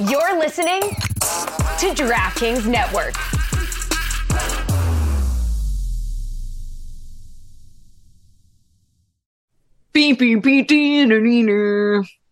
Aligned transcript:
You're 0.00 0.36
listening 0.40 0.80
to 0.80 1.94
DraftKings 1.94 2.66
Network. 2.66 3.14
Beep, 9.92 10.18
beep, 10.18 10.42
beep, 10.42 10.68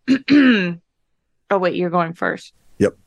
oh, 1.49 1.57
wait, 1.57 1.75
you're 1.75 1.89
going 1.89 2.11
first. 2.11 2.51
Yep. 2.79 2.97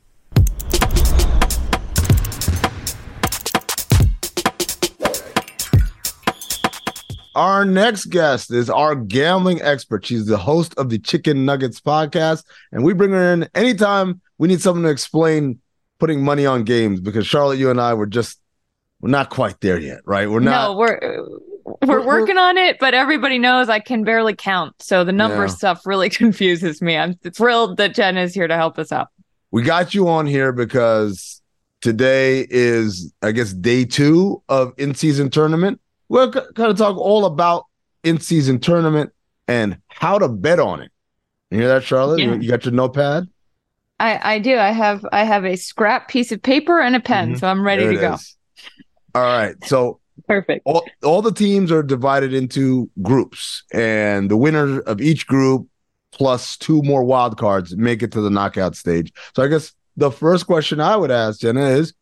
Our 7.34 7.66
next 7.66 8.06
guest 8.06 8.50
is 8.50 8.70
our 8.70 8.94
gambling 8.96 9.60
expert. 9.60 10.06
She's 10.06 10.24
the 10.24 10.38
host 10.38 10.72
of 10.78 10.88
the 10.88 10.98
CHICK 10.98 11.28
n' 11.28 11.44
Nuggets 11.44 11.78
podcast, 11.78 12.44
and 12.72 12.82
we 12.82 12.94
bring 12.94 13.10
her 13.10 13.34
in 13.34 13.46
anytime 13.54 14.22
we 14.38 14.48
need 14.48 14.60
someone 14.60 14.84
to 14.84 14.90
explain 14.90 15.60
putting 15.98 16.22
money 16.22 16.46
on 16.46 16.64
games 16.64 17.00
because 17.00 17.26
Charlotte, 17.26 17.58
you 17.58 17.70
and 17.70 17.80
I 17.80 17.94
were 17.94 18.06
just 18.06 18.40
we're 19.00 19.10
not 19.10 19.30
quite 19.30 19.60
there 19.60 19.78
yet, 19.78 20.00
right? 20.04 20.30
We're 20.30 20.40
not. 20.40 20.68
No, 20.68 20.76
we're 20.76 21.00
we're, 21.64 21.76
we're 21.86 22.06
working 22.06 22.38
on 22.38 22.56
it, 22.56 22.78
but 22.78 22.94
everybody 22.94 23.38
knows 23.38 23.68
I 23.68 23.80
can 23.80 24.04
barely 24.04 24.34
count, 24.34 24.74
so 24.80 25.04
the 25.04 25.12
number 25.12 25.46
yeah. 25.46 25.52
stuff 25.52 25.82
really 25.84 26.10
confuses 26.10 26.80
me. 26.80 26.96
I'm 26.96 27.14
thrilled 27.14 27.76
that 27.78 27.94
Jen 27.94 28.16
is 28.16 28.34
here 28.34 28.48
to 28.48 28.56
help 28.56 28.78
us 28.78 28.92
out. 28.92 29.08
We 29.50 29.62
got 29.62 29.94
you 29.94 30.08
on 30.08 30.26
here 30.26 30.52
because 30.52 31.40
today 31.80 32.46
is, 32.50 33.12
I 33.22 33.32
guess, 33.32 33.52
day 33.52 33.84
two 33.84 34.42
of 34.48 34.74
in-season 34.76 35.30
tournament 35.30 35.80
we're 36.08 36.26
going 36.28 36.74
to 36.74 36.74
talk 36.74 36.96
all 36.96 37.24
about 37.24 37.66
in 38.04 38.20
season 38.20 38.60
tournament 38.60 39.12
and 39.48 39.78
how 39.88 40.18
to 40.18 40.28
bet 40.28 40.60
on 40.60 40.80
it. 40.80 40.90
You 41.50 41.58
hear 41.58 41.68
that, 41.68 41.84
Charlotte? 41.84 42.20
Yeah. 42.20 42.34
You, 42.34 42.48
got 42.48 42.64
your 42.64 42.74
notepad? 42.74 43.28
I, 43.98 44.34
I 44.34 44.38
do. 44.38 44.56
I 44.56 44.70
have 44.70 45.06
I 45.12 45.24
have 45.24 45.44
a 45.44 45.56
scrap 45.56 46.08
piece 46.08 46.32
of 46.32 46.42
paper 46.42 46.80
and 46.80 46.94
a 46.94 47.00
pen, 47.00 47.30
mm-hmm. 47.30 47.38
so 47.38 47.48
I'm 47.48 47.62
ready 47.64 47.84
there 47.84 47.92
to 47.92 47.98
go. 47.98 48.14
Is. 48.14 48.36
All 49.14 49.22
right. 49.22 49.54
So 49.64 50.00
perfect. 50.26 50.62
All, 50.64 50.84
all 51.02 51.22
the 51.22 51.32
teams 51.32 51.72
are 51.72 51.82
divided 51.82 52.34
into 52.34 52.90
groups, 53.02 53.64
and 53.72 54.30
the 54.30 54.36
winner 54.36 54.80
of 54.80 55.00
each 55.00 55.26
group 55.26 55.68
plus 56.12 56.56
two 56.56 56.82
more 56.82 57.04
wild 57.04 57.38
cards 57.38 57.76
make 57.76 58.02
it 58.02 58.12
to 58.12 58.20
the 58.20 58.30
knockout 58.30 58.76
stage. 58.76 59.12
So 59.34 59.42
I 59.42 59.48
guess 59.48 59.72
the 59.96 60.10
first 60.10 60.46
question 60.46 60.80
I 60.80 60.96
would 60.96 61.10
ask 61.10 61.40
Jena 61.40 61.66
is 61.66 61.94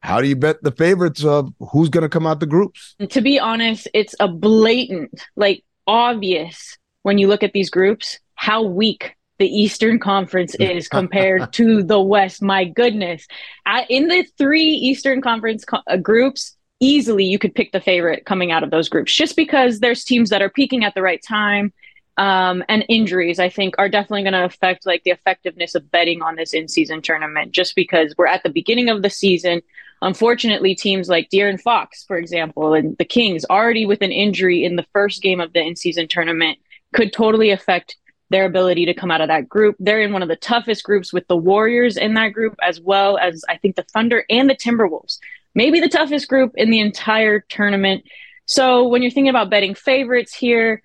how 0.00 0.20
do 0.20 0.28
you 0.28 0.36
bet 0.36 0.62
the 0.62 0.72
favorites 0.72 1.24
of 1.24 1.52
who's 1.70 1.88
going 1.88 2.02
to 2.02 2.08
come 2.08 2.26
out 2.26 2.40
the 2.40 2.46
groups? 2.46 2.94
To 3.08 3.20
be 3.20 3.38
honest, 3.38 3.88
it's 3.94 4.14
a 4.20 4.28
blatant, 4.28 5.22
like 5.36 5.64
obvious 5.86 6.76
when 7.02 7.18
you 7.18 7.28
look 7.28 7.42
at 7.42 7.52
these 7.52 7.70
groups 7.70 8.18
how 8.34 8.62
weak 8.62 9.14
the 9.42 9.48
Eastern 9.48 9.98
Conference 9.98 10.54
is 10.60 10.86
compared 10.86 11.52
to 11.54 11.82
the 11.82 12.00
West. 12.00 12.40
My 12.40 12.64
goodness. 12.64 13.26
I, 13.66 13.84
in 13.88 14.06
the 14.06 14.24
three 14.38 14.68
Eastern 14.68 15.20
Conference 15.20 15.64
co- 15.64 15.82
uh, 15.88 15.96
groups, 15.96 16.56
easily 16.78 17.24
you 17.24 17.40
could 17.40 17.54
pick 17.54 17.72
the 17.72 17.80
favorite 17.80 18.24
coming 18.24 18.52
out 18.52 18.62
of 18.62 18.70
those 18.70 18.88
groups 18.88 19.12
just 19.12 19.34
because 19.34 19.80
there's 19.80 20.04
teams 20.04 20.30
that 20.30 20.42
are 20.42 20.50
peaking 20.50 20.84
at 20.84 20.94
the 20.94 21.02
right 21.02 21.20
time. 21.26 21.72
Um, 22.18 22.62
and 22.68 22.84
injuries, 22.88 23.40
I 23.40 23.48
think, 23.48 23.74
are 23.78 23.88
definitely 23.88 24.22
going 24.22 24.34
to 24.34 24.44
affect 24.44 24.86
like 24.86 25.02
the 25.02 25.10
effectiveness 25.10 25.74
of 25.74 25.90
betting 25.90 26.22
on 26.22 26.36
this 26.36 26.52
in-season 26.52 27.02
tournament. 27.02 27.50
Just 27.52 27.74
because 27.74 28.14
we're 28.16 28.26
at 28.26 28.44
the 28.44 28.50
beginning 28.50 28.90
of 28.90 29.02
the 29.02 29.10
season, 29.10 29.62
Unfortunately, 30.02 30.74
teams 30.74 31.08
like 31.08 31.30
De'Aaron 31.30 31.60
Fox, 31.60 32.02
for 32.02 32.18
example, 32.18 32.74
and 32.74 32.98
the 32.98 33.04
Kings, 33.04 33.44
already 33.48 33.86
with 33.86 34.02
an 34.02 34.10
injury 34.10 34.64
in 34.64 34.74
the 34.74 34.84
first 34.92 35.22
game 35.22 35.40
of 35.40 35.52
the 35.52 35.60
in 35.60 35.76
season 35.76 36.08
tournament, 36.08 36.58
could 36.92 37.12
totally 37.12 37.50
affect 37.50 37.96
their 38.32 38.46
ability 38.46 38.86
to 38.86 38.94
come 38.94 39.10
out 39.10 39.20
of 39.20 39.28
that 39.28 39.48
group. 39.48 39.76
They're 39.78 40.00
in 40.00 40.12
one 40.12 40.22
of 40.22 40.28
the 40.28 40.36
toughest 40.36 40.82
groups 40.82 41.12
with 41.12 41.26
the 41.28 41.36
Warriors 41.36 41.96
in 41.96 42.14
that 42.14 42.32
group, 42.32 42.56
as 42.60 42.80
well 42.80 43.16
as 43.18 43.44
I 43.48 43.56
think 43.56 43.76
the 43.76 43.84
Thunder 43.84 44.24
and 44.28 44.50
the 44.50 44.56
Timberwolves. 44.56 45.18
Maybe 45.54 45.78
the 45.78 45.88
toughest 45.88 46.28
group 46.28 46.52
in 46.56 46.70
the 46.70 46.80
entire 46.80 47.40
tournament. 47.40 48.04
So 48.46 48.88
when 48.88 49.02
you're 49.02 49.10
thinking 49.10 49.28
about 49.28 49.50
betting 49.50 49.74
favorites 49.74 50.34
here, 50.34 50.82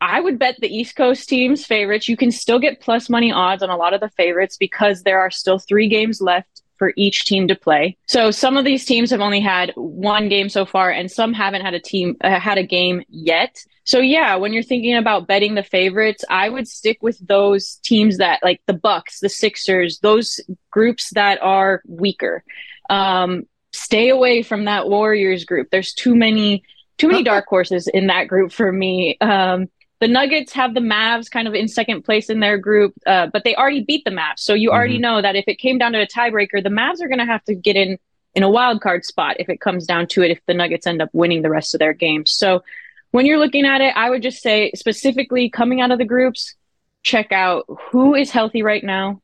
I 0.00 0.20
would 0.20 0.38
bet 0.38 0.56
the 0.60 0.74
East 0.74 0.96
Coast 0.96 1.28
teams 1.28 1.66
favorites. 1.66 2.08
You 2.08 2.16
can 2.16 2.30
still 2.30 2.58
get 2.58 2.80
plus 2.80 3.10
money 3.10 3.32
odds 3.32 3.62
on 3.62 3.70
a 3.70 3.76
lot 3.76 3.92
of 3.92 4.00
the 4.00 4.08
favorites 4.10 4.56
because 4.56 5.02
there 5.02 5.20
are 5.20 5.30
still 5.30 5.58
three 5.58 5.88
games 5.88 6.20
left 6.20 6.62
for 6.80 6.94
each 6.96 7.26
team 7.26 7.46
to 7.46 7.54
play. 7.54 7.94
So 8.08 8.30
some 8.30 8.56
of 8.56 8.64
these 8.64 8.86
teams 8.86 9.10
have 9.10 9.20
only 9.20 9.38
had 9.38 9.70
one 9.76 10.30
game 10.30 10.48
so 10.48 10.64
far, 10.64 10.90
and 10.90 11.10
some 11.10 11.34
haven't 11.34 11.60
had 11.60 11.74
a 11.74 11.78
team 11.78 12.16
uh, 12.24 12.40
had 12.40 12.56
a 12.56 12.62
game 12.62 13.02
yet. 13.10 13.62
So 13.84 13.98
yeah, 13.98 14.36
when 14.36 14.54
you're 14.54 14.62
thinking 14.62 14.96
about 14.96 15.26
betting 15.26 15.56
the 15.56 15.62
favorites, 15.62 16.24
I 16.30 16.48
would 16.48 16.66
stick 16.66 16.96
with 17.02 17.18
those 17.26 17.74
teams 17.84 18.16
that 18.16 18.40
like 18.42 18.62
the 18.66 18.72
Bucks, 18.72 19.20
the 19.20 19.28
Sixers, 19.28 19.98
those 19.98 20.40
groups 20.70 21.10
that 21.10 21.38
are 21.42 21.82
weaker. 21.86 22.42
Um, 22.88 23.44
stay 23.74 24.08
away 24.08 24.42
from 24.42 24.64
that 24.64 24.88
Warriors 24.88 25.44
group. 25.44 25.68
There's 25.70 25.92
too 25.92 26.14
many 26.14 26.62
too 26.96 27.08
many 27.08 27.22
dark 27.22 27.44
horses 27.46 27.88
in 27.88 28.06
that 28.06 28.24
group 28.24 28.52
for 28.52 28.72
me. 28.72 29.18
Um, 29.20 29.68
the 30.00 30.08
Nuggets 30.08 30.52
have 30.54 30.74
the 30.74 30.80
Mavs 30.80 31.30
kind 31.30 31.46
of 31.46 31.54
in 31.54 31.68
second 31.68 32.02
place 32.02 32.30
in 32.30 32.40
their 32.40 32.56
group, 32.56 32.94
uh, 33.06 33.26
but 33.26 33.44
they 33.44 33.54
already 33.54 33.84
beat 33.84 34.04
the 34.04 34.10
Mavs. 34.10 34.38
So 34.38 34.54
you 34.54 34.70
mm-hmm. 34.70 34.76
already 34.76 34.98
know 34.98 35.20
that 35.20 35.36
if 35.36 35.44
it 35.46 35.56
came 35.56 35.78
down 35.78 35.92
to 35.92 36.00
a 36.00 36.06
tiebreaker, 36.06 36.62
the 36.62 36.70
Mavs 36.70 37.02
are 37.02 37.08
going 37.08 37.18
to 37.18 37.26
have 37.26 37.44
to 37.44 37.54
get 37.54 37.76
in 37.76 37.98
in 38.34 38.42
a 38.42 38.50
wild 38.50 38.80
card 38.80 39.04
spot 39.04 39.36
if 39.40 39.48
it 39.48 39.60
comes 39.60 39.86
down 39.86 40.06
to 40.06 40.22
it. 40.22 40.30
If 40.30 40.40
the 40.46 40.54
Nuggets 40.54 40.86
end 40.86 41.02
up 41.02 41.10
winning 41.12 41.42
the 41.42 41.50
rest 41.50 41.74
of 41.74 41.78
their 41.78 41.92
games, 41.92 42.32
so 42.32 42.62
when 43.10 43.26
you're 43.26 43.38
looking 43.38 43.66
at 43.66 43.80
it, 43.80 43.94
I 43.96 44.08
would 44.08 44.22
just 44.22 44.40
say 44.40 44.70
specifically 44.74 45.50
coming 45.50 45.80
out 45.80 45.90
of 45.90 45.98
the 45.98 46.04
groups, 46.04 46.54
check 47.02 47.32
out 47.32 47.66
who 47.90 48.14
is 48.14 48.30
healthy 48.30 48.62
right 48.62 48.82
now, 48.82 49.20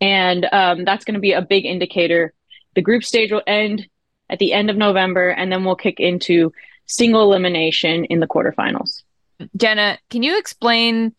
and 0.00 0.46
um, 0.50 0.84
that's 0.84 1.04
going 1.04 1.14
to 1.14 1.20
be 1.20 1.32
a 1.32 1.42
big 1.42 1.66
indicator. 1.66 2.32
The 2.74 2.82
group 2.82 3.04
stage 3.04 3.32
will 3.32 3.42
end 3.46 3.88
at 4.30 4.38
the 4.38 4.52
end 4.52 4.70
of 4.70 4.76
November, 4.76 5.28
and 5.28 5.52
then 5.52 5.64
we'll 5.64 5.76
kick 5.76 6.00
into 6.00 6.52
single 6.86 7.22
elimination 7.22 8.04
in 8.06 8.20
the 8.20 8.26
quarterfinals. 8.26 9.02
Jena, 9.56 9.98
can 10.10 10.22
you 10.22 10.38
explain 10.38 11.14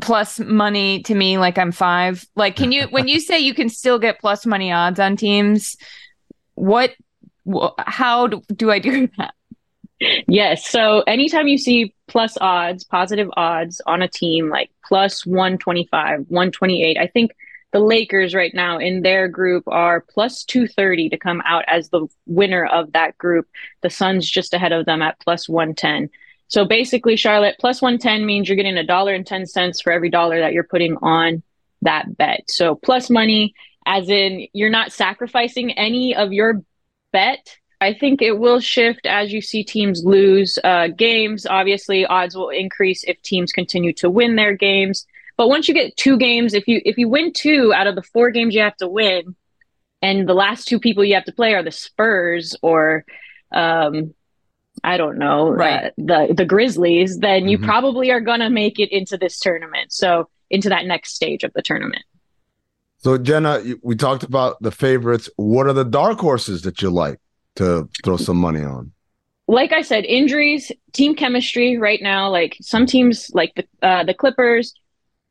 plus 0.00 0.38
money 0.38 1.02
to 1.02 1.14
me 1.14 1.38
like 1.38 1.58
I'm 1.58 1.72
five? 1.72 2.24
Like, 2.36 2.56
can 2.56 2.72
you, 2.72 2.86
when 2.88 3.08
you 3.08 3.20
say 3.20 3.38
you 3.38 3.54
can 3.54 3.68
still 3.68 3.98
get 3.98 4.20
plus 4.20 4.46
money 4.46 4.72
odds 4.72 5.00
on 5.00 5.16
teams, 5.16 5.76
what, 6.54 6.94
wh- 7.50 7.74
how 7.78 8.26
do, 8.28 8.42
do 8.54 8.70
I 8.70 8.78
do 8.78 9.08
that? 9.18 9.34
Yes. 10.26 10.66
So 10.66 11.02
anytime 11.02 11.46
you 11.46 11.58
see 11.58 11.94
plus 12.08 12.38
odds, 12.40 12.84
positive 12.84 13.28
odds 13.36 13.82
on 13.86 14.00
a 14.00 14.08
team 14.08 14.48
like 14.48 14.70
plus 14.86 15.26
125, 15.26 16.20
128, 16.28 16.96
I 16.98 17.06
think 17.06 17.32
the 17.72 17.80
Lakers 17.80 18.34
right 18.34 18.52
now 18.54 18.78
in 18.78 19.02
their 19.02 19.28
group 19.28 19.64
are 19.68 20.00
plus 20.00 20.42
230 20.44 21.10
to 21.10 21.18
come 21.18 21.42
out 21.44 21.64
as 21.66 21.90
the 21.90 22.06
winner 22.26 22.64
of 22.64 22.92
that 22.92 23.16
group. 23.18 23.46
The 23.82 23.90
Suns 23.90 24.28
just 24.28 24.54
ahead 24.54 24.72
of 24.72 24.86
them 24.86 25.02
at 25.02 25.20
plus 25.20 25.48
110. 25.48 26.10
So 26.50 26.64
basically, 26.64 27.16
Charlotte 27.16 27.56
plus 27.60 27.80
110 27.80 28.26
means 28.26 28.48
you're 28.48 28.56
getting 28.56 28.76
a 28.76 28.84
dollar 28.84 29.14
and 29.14 29.26
10 29.26 29.46
cents 29.46 29.80
for 29.80 29.92
every 29.92 30.10
dollar 30.10 30.40
that 30.40 30.52
you're 30.52 30.64
putting 30.64 30.96
on 31.00 31.42
that 31.82 32.16
bet. 32.16 32.42
So 32.48 32.74
plus 32.74 33.08
money, 33.08 33.54
as 33.86 34.10
in 34.10 34.48
you're 34.52 34.68
not 34.68 34.92
sacrificing 34.92 35.72
any 35.72 36.14
of 36.14 36.32
your 36.32 36.62
bet. 37.12 37.56
I 37.80 37.94
think 37.94 38.20
it 38.20 38.38
will 38.38 38.60
shift 38.60 39.06
as 39.06 39.32
you 39.32 39.40
see 39.40 39.64
teams 39.64 40.04
lose 40.04 40.58
uh, 40.62 40.88
games. 40.88 41.46
Obviously, 41.46 42.04
odds 42.04 42.36
will 42.36 42.50
increase 42.50 43.04
if 43.04 43.22
teams 43.22 43.52
continue 43.52 43.92
to 43.94 44.10
win 44.10 44.36
their 44.36 44.54
games. 44.54 45.06
But 45.36 45.48
once 45.48 45.68
you 45.68 45.72
get 45.72 45.96
two 45.96 46.18
games, 46.18 46.52
if 46.52 46.68
you 46.68 46.82
if 46.84 46.98
you 46.98 47.08
win 47.08 47.32
two 47.32 47.72
out 47.72 47.86
of 47.86 47.94
the 47.94 48.02
four 48.02 48.30
games 48.30 48.54
you 48.54 48.60
have 48.60 48.76
to 48.78 48.88
win, 48.88 49.34
and 50.02 50.28
the 50.28 50.34
last 50.34 50.66
two 50.66 50.80
people 50.80 51.04
you 51.04 51.14
have 51.14 51.24
to 51.24 51.32
play 51.32 51.54
are 51.54 51.62
the 51.62 51.70
Spurs 51.70 52.54
or 52.60 53.06
um, 53.50 54.14
I 54.84 54.96
don't 54.96 55.18
know, 55.18 55.48
uh, 55.48 55.50
right. 55.50 55.84
Uh, 55.84 55.90
the 55.96 56.34
the 56.34 56.44
Grizzlies, 56.44 57.18
then 57.18 57.48
you 57.48 57.58
mm-hmm. 57.58 57.66
probably 57.66 58.10
are 58.10 58.20
going 58.20 58.40
to 58.40 58.50
make 58.50 58.78
it 58.78 58.90
into 58.90 59.16
this 59.16 59.38
tournament. 59.38 59.92
So 59.92 60.28
into 60.50 60.68
that 60.68 60.86
next 60.86 61.14
stage 61.14 61.44
of 61.44 61.52
the 61.54 61.62
tournament. 61.62 62.02
So 62.98 63.16
Jena, 63.16 63.62
we 63.82 63.96
talked 63.96 64.24
about 64.24 64.60
the 64.60 64.70
favorites. 64.70 65.30
What 65.36 65.66
are 65.66 65.72
the 65.72 65.84
dark 65.84 66.18
horses 66.18 66.62
that 66.62 66.82
you 66.82 66.90
like 66.90 67.18
to 67.56 67.88
throw 68.04 68.16
some 68.16 68.36
money 68.36 68.62
on? 68.62 68.92
Like 69.48 69.72
I 69.72 69.82
said, 69.82 70.04
injuries, 70.04 70.70
team 70.92 71.14
chemistry 71.14 71.78
right 71.78 72.00
now. 72.02 72.28
Like 72.28 72.56
some 72.60 72.86
teams, 72.86 73.30
like 73.32 73.54
the 73.54 73.66
uh, 73.86 74.04
the 74.04 74.14
Clippers, 74.14 74.74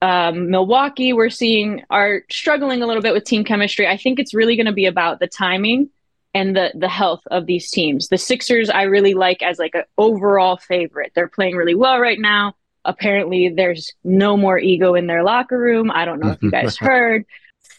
um, 0.01 0.49
Milwaukee, 0.49 1.13
we're 1.13 1.29
seeing 1.29 1.83
are 1.89 2.23
struggling 2.31 2.81
a 2.81 2.87
little 2.87 3.03
bit 3.03 3.13
with 3.13 3.23
team 3.23 3.43
chemistry. 3.43 3.87
I 3.87 3.97
think 3.97 4.19
it's 4.19 4.33
really 4.33 4.55
going 4.55 4.65
to 4.65 4.73
be 4.73 4.85
about 4.85 5.19
the 5.19 5.27
timing 5.27 5.89
and 6.33 6.55
the 6.55 6.71
the 6.75 6.89
health 6.89 7.21
of 7.31 7.45
these 7.45 7.69
teams. 7.71 8.07
The 8.07 8.17
Sixers 8.17 8.69
I 8.69 8.83
really 8.83 9.13
like 9.13 9.41
as 9.41 9.59
like 9.59 9.75
an 9.75 9.83
overall 9.97 10.57
favorite. 10.57 11.11
They're 11.15 11.27
playing 11.27 11.55
really 11.55 11.75
well 11.75 11.99
right 11.99 12.19
now. 12.19 12.53
Apparently 12.85 13.49
there's 13.49 13.91
no 14.03 14.37
more 14.37 14.57
ego 14.57 14.95
in 14.95 15.07
their 15.07 15.23
locker 15.23 15.59
room. 15.59 15.91
I 15.91 16.05
don't 16.05 16.19
know 16.19 16.31
if 16.31 16.41
you 16.41 16.51
guys 16.51 16.77
heard. 16.79 17.25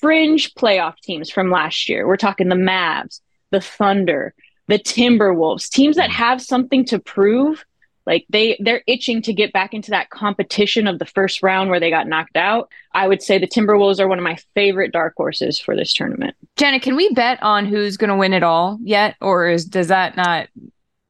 Fringe 0.01 0.55
playoff 0.55 0.97
teams 1.03 1.31
from 1.31 1.51
last 1.51 1.89
year. 1.89 2.07
We're 2.07 2.17
talking 2.17 2.49
the 2.49 2.55
Mavs, 2.55 3.21
the 3.51 3.61
Thunder, 3.61 4.35
the 4.67 4.79
Timberwolves, 4.79 5.69
teams 5.69 5.97
that 5.97 6.11
mm. 6.11 6.15
have 6.15 6.41
something 6.41 6.85
to 6.87 6.99
prove 6.99 7.65
Like 8.11 8.27
they 8.29 8.57
they're 8.59 8.83
itching 8.89 9.23
to 9.23 9.33
get 9.33 9.53
back 9.53 9.73
into 9.73 9.93
that 9.93 10.11
competition 10.11 10.89
of 10.89 10.99
the 10.99 11.07
first 11.07 11.45
round 11.45 11.71
where 11.71 11.79
they 11.79 11.91
got 11.91 12.09
knocked 12.09 12.37
out. 12.37 12.69
I 12.93 13.07
would 13.07 13.23
say 13.23 13.39
the 13.39 13.47
Timberwolves 13.47 14.01
are 14.01 14.09
one 14.09 14.19
of 14.19 14.25
my 14.25 14.37
favorite 14.53 14.91
dark 14.93 15.15
horses 15.17 15.61
for 15.61 15.77
this 15.77 15.95
tournament. 15.95 16.35
Jena, 16.57 16.81
can 16.81 16.97
we 16.97 17.09
bet 17.15 17.41
on 17.41 17.67
who's 17.67 17.97
going 17.97 18.11
to 18.11 18.17
win 18.17 18.33
it 18.33 18.43
all 18.43 18.81
yet, 18.83 19.15
or 19.21 19.49
is 19.49 19.65
does 19.65 19.87
that 19.89 20.17
not 20.17 20.49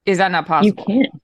is 0.05 0.19
that 0.19 0.31
not 0.31 0.47
possible? 0.47 0.85
You 0.89 1.03
can. 1.03 1.21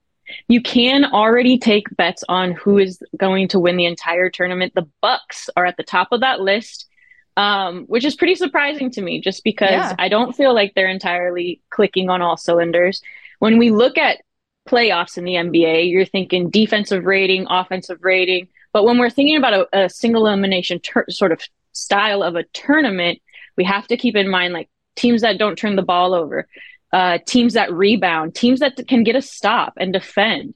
You 0.49 0.62
can 0.62 1.05
already 1.05 1.58
take 1.58 1.94
bets 1.94 2.25
on 2.26 2.52
who 2.52 2.78
is 2.78 3.00
going 3.17 3.49
to 3.49 3.61
win 3.61 3.76
the 3.76 3.84
entire 3.84 4.31
tournament. 4.31 4.73
The 4.75 4.88
Bucks 5.02 5.50
are 5.58 5.67
at 5.67 5.76
the 5.76 5.84
top 5.84 6.08
of 6.11 6.20
that 6.20 6.40
list, 6.40 6.88
um, 7.37 7.84
which 7.84 8.05
is 8.05 8.17
pretty 8.17 8.34
surprising 8.34 8.90
to 8.93 9.02
me, 9.02 9.20
just 9.20 9.44
because 9.44 9.70
Yeah. 9.70 9.94
I 9.99 10.08
don't 10.08 10.34
feel 10.34 10.55
like 10.55 10.73
they're 10.75 10.88
entirely 10.88 11.61
clicking 11.70 12.08
on 12.11 12.23
all 12.23 12.38
cylinders. 12.38 13.02
When 13.38 13.58
we 13.58 13.70
look 13.70 13.99
at 13.99 14.23
playoffs 14.66 15.16
in 15.16 15.24
the 15.24 15.34
NBA, 15.34 15.90
you're 15.90 16.04
thinking 16.04 16.50
defensive 16.50 17.04
rating, 17.04 17.46
offensive 17.48 17.98
rating. 18.02 18.48
But 18.72 18.84
when 18.84 18.98
we're 18.98 19.10
thinking 19.10 19.36
about 19.36 19.68
a, 19.72 19.84
a 19.84 19.90
single 19.90 20.26
elimination 20.26 20.80
sort 21.08 21.32
of 21.32 21.40
style 21.72 22.22
of 22.22 22.36
a 22.36 22.44
tournament, 22.52 23.20
we 23.56 23.64
have 23.64 23.86
to 23.88 23.96
keep 23.96 24.16
in 24.16 24.28
mind 24.28 24.52
like 24.52 24.68
teams 24.96 25.22
that 25.22 25.38
don't 25.38 25.56
turn 25.56 25.76
the 25.76 25.82
ball 25.82 26.14
over, 26.14 26.46
uh, 26.92 27.18
teams 27.26 27.54
that 27.54 27.72
rebound, 27.72 28.34
teams 28.34 28.60
that 28.60 28.76
can 28.88 29.04
get 29.04 29.16
a 29.16 29.22
stop 29.22 29.74
and 29.76 29.92
defend. 29.92 30.54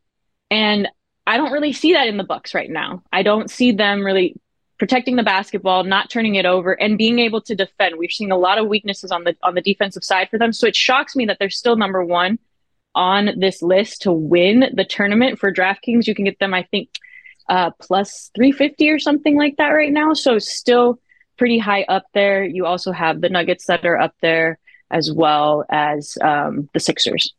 And 0.51 0.89
I 1.27 1.37
don't 1.37 1.53
really 1.53 1.73
see 1.73 1.93
that 1.93 2.09
in 2.09 2.17
the 2.17 2.25
Bucks 2.25 2.55
right 2.55 2.71
now. 2.71 3.03
I 3.13 3.23
don't 3.23 3.51
see 3.51 3.73
them 3.73 4.05
really 4.05 4.35
protecting 4.79 5.17
the 5.17 5.23
basketball, 5.23 5.85
not 5.85 6.11
turning 6.11 6.35
it 6.35 6.47
over, 6.47 6.73
and 6.73 6.99
being 6.99 7.19
able 7.19 7.43
to 7.43 7.55
defend. 7.55 7.97
We've 7.99 8.11
seen 8.11 8.33
a 8.33 8.39
lot 8.39 8.59
of 8.59 8.67
weaknesses 8.67 9.13
on 9.13 9.25
the 9.25 9.37
on 9.43 9.55
the 9.55 9.61
defensive 9.61 10.03
side 10.03 10.29
for 10.31 10.39
them. 10.39 10.53
So 10.53 10.67
it 10.67 10.75
shocks 10.75 11.15
me 11.15 11.27
that 11.27 11.39
they're 11.39 11.51
still 11.51 11.77
number 11.77 12.05
one 12.05 12.39
on 12.95 13.31
this 13.39 13.63
list 13.63 14.03
to 14.03 14.13
win 14.13 14.71
the 14.75 14.85
tournament 14.85 15.39
for 15.39 15.53
DraftKings. 15.53 16.07
You 16.07 16.15
can 16.15 16.25
get 16.25 16.39
them, 16.39 16.55
I 16.55 16.65
think, 16.71 16.89
uh, 17.49 17.71
plus 17.81 18.31
350 18.35 18.91
or 18.91 18.99
something 18.99 19.37
like 19.37 19.57
that 19.57 19.69
right 19.69 19.93
now. 19.93 20.15
So 20.15 20.39
still 20.39 21.01
pretty 21.37 21.59
high 21.59 21.85
up 21.85 22.05
there. 22.15 22.45
You 22.45 22.67
also 22.67 22.93
have 22.93 23.21
the 23.21 23.29
Nuggets 23.29 23.67
that 23.67 23.85
are 23.85 23.99
up 23.99 24.15
there 24.21 24.59
as 24.91 25.11
well 25.13 25.65
as 25.71 26.19
um, 26.23 26.69
the 26.75 26.81
Sixers 26.81 27.35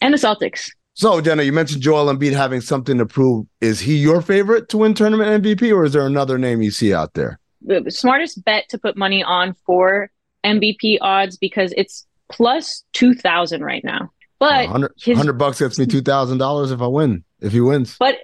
and 0.00 0.12
the 0.12 0.18
Celtics. 0.18 0.70
So, 0.94 1.20
Jena, 1.20 1.44
you 1.44 1.52
mentioned 1.52 1.80
Joel 1.80 2.12
Embiid 2.12 2.32
having 2.32 2.60
something 2.60 2.98
to 2.98 3.06
prove. 3.06 3.46
Is 3.60 3.78
he 3.78 3.96
your 3.96 4.20
favorite 4.20 4.68
to 4.70 4.78
win 4.78 4.94
tournament 4.94 5.44
MVP, 5.44 5.72
or 5.72 5.84
is 5.84 5.92
there 5.92 6.04
another 6.04 6.38
name 6.38 6.60
you 6.60 6.72
see 6.72 6.92
out 6.92 7.14
there? 7.14 7.38
the 7.60 7.90
smartest 7.90 8.44
bet 8.44 8.68
to 8.68 8.78
put 8.78 8.96
money 8.96 9.22
on 9.22 9.54
for 9.66 10.10
MVP 10.44 10.98
odds 11.00 11.36
because 11.36 11.72
it's 11.76 12.06
plus 12.30 12.84
2000 12.92 13.62
right 13.62 13.84
now. 13.84 14.10
But 14.38 14.64
100, 14.70 14.92
his 14.96 15.16
100 15.16 15.32
bucks 15.34 15.58
gets 15.58 15.78
me 15.78 15.86
two 15.86 16.02
thousand 16.02 16.38
dollars 16.38 16.70
if 16.70 16.80
I 16.80 16.86
win. 16.86 17.24
If 17.40 17.52
he 17.52 17.60
wins, 17.60 17.96
but 17.98 18.16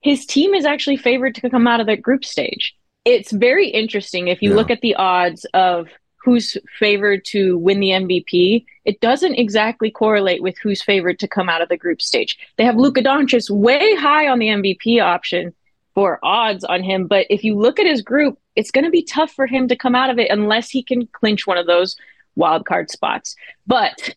his 0.00 0.24
team 0.26 0.54
is 0.54 0.64
actually 0.64 0.96
favored 0.96 1.34
to 1.36 1.50
come 1.50 1.66
out 1.66 1.80
of 1.80 1.86
the 1.86 1.96
group 1.96 2.24
stage. 2.24 2.74
It's 3.04 3.32
very 3.32 3.68
interesting 3.68 4.28
if 4.28 4.42
you 4.42 4.50
Yeah. 4.50 4.56
look 4.56 4.70
at 4.70 4.80
the 4.80 4.94
odds 4.94 5.44
of 5.54 5.88
who's 6.24 6.56
favored 6.78 7.24
to 7.26 7.56
win 7.58 7.80
the 7.80 7.90
MVP. 7.90 8.64
It 8.84 9.00
doesn't 9.00 9.34
exactly 9.36 9.90
correlate 9.90 10.42
with 10.42 10.56
who's 10.62 10.82
favored 10.82 11.18
to 11.20 11.28
come 11.28 11.48
out 11.48 11.62
of 11.62 11.68
the 11.68 11.76
group 11.76 12.02
stage. 12.02 12.36
They 12.58 12.64
have 12.64 12.76
Luka 12.76 13.02
Doncic 13.02 13.48
way 13.50 13.94
high 13.96 14.28
on 14.28 14.38
the 14.38 14.48
MVP 14.48 15.00
option 15.02 15.54
for 15.94 16.18
odds 16.22 16.64
on 16.64 16.82
him, 16.82 17.06
but 17.06 17.26
if 17.30 17.42
you 17.44 17.56
look 17.56 17.80
at 17.80 17.86
his 17.86 18.02
group, 18.02 18.38
it's 18.56 18.70
going 18.70 18.84
to 18.84 18.90
be 18.90 19.02
tough 19.02 19.32
for 19.32 19.46
him 19.46 19.68
to 19.68 19.76
come 19.76 19.94
out 19.94 20.10
of 20.10 20.18
it 20.18 20.30
unless 20.30 20.68
he 20.70 20.82
can 20.82 21.06
clinch 21.08 21.46
one 21.46 21.58
of 21.58 21.66
those 21.66 21.96
wild 22.36 22.66
card 22.66 22.90
spots. 22.90 23.34
But 23.66 24.14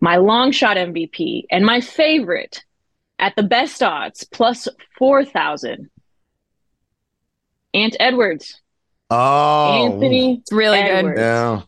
my 0.00 0.16
long 0.16 0.52
shot 0.52 0.76
MVP 0.76 1.44
and 1.50 1.64
my 1.64 1.80
favorite 1.80 2.64
at 3.18 3.34
the 3.36 3.42
best 3.42 3.82
odds 3.82 4.24
plus 4.24 4.68
4,000. 4.98 5.90
Ant 7.74 7.96
Edwards. 8.00 8.60
oh, 9.10 9.92
Anthony 9.92 10.38
It's 10.38 10.52
really 10.52 10.82
good. 10.82 11.14
Yeah. 11.16 11.62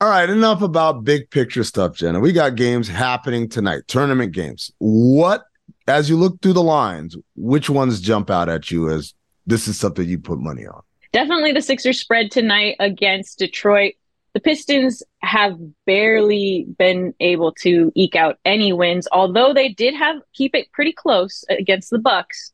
All 0.00 0.10
right, 0.10 0.28
enough 0.28 0.60
about 0.60 1.04
big 1.04 1.30
picture 1.30 1.64
stuff, 1.64 1.94
Jena. 1.96 2.20
We 2.20 2.32
got 2.32 2.56
games 2.56 2.88
happening 2.88 3.48
tonight, 3.48 3.82
tournament 3.86 4.32
games. 4.32 4.70
What, 4.78 5.44
as 5.86 6.10
you 6.10 6.16
look 6.16 6.42
through 6.42 6.54
the 6.54 6.62
lines, 6.62 7.16
which 7.36 7.70
ones 7.70 8.00
jump 8.00 8.28
out 8.28 8.48
at 8.48 8.70
you 8.70 8.90
as 8.90 9.14
this 9.46 9.68
is 9.68 9.78
something 9.78 10.06
you 10.06 10.18
put 10.18 10.40
money 10.40 10.66
on? 10.66 10.82
Definitely 11.12 11.52
the 11.52 11.62
Sixers 11.62 12.00
spread 12.00 12.32
tonight 12.32 12.76
against 12.80 13.38
Detroit. 13.38 13.94
The 14.34 14.40
Pistons 14.40 15.02
have 15.20 15.56
barely 15.86 16.66
been 16.76 17.14
able 17.20 17.52
to 17.62 17.92
eke 17.94 18.16
out 18.16 18.38
any 18.44 18.72
wins, 18.72 19.06
although 19.12 19.54
they 19.54 19.68
did 19.68 19.94
have 19.94 20.16
keep 20.32 20.56
it 20.56 20.72
pretty 20.72 20.92
close 20.92 21.44
against 21.48 21.90
the 21.90 22.00
Bucks, 22.00 22.52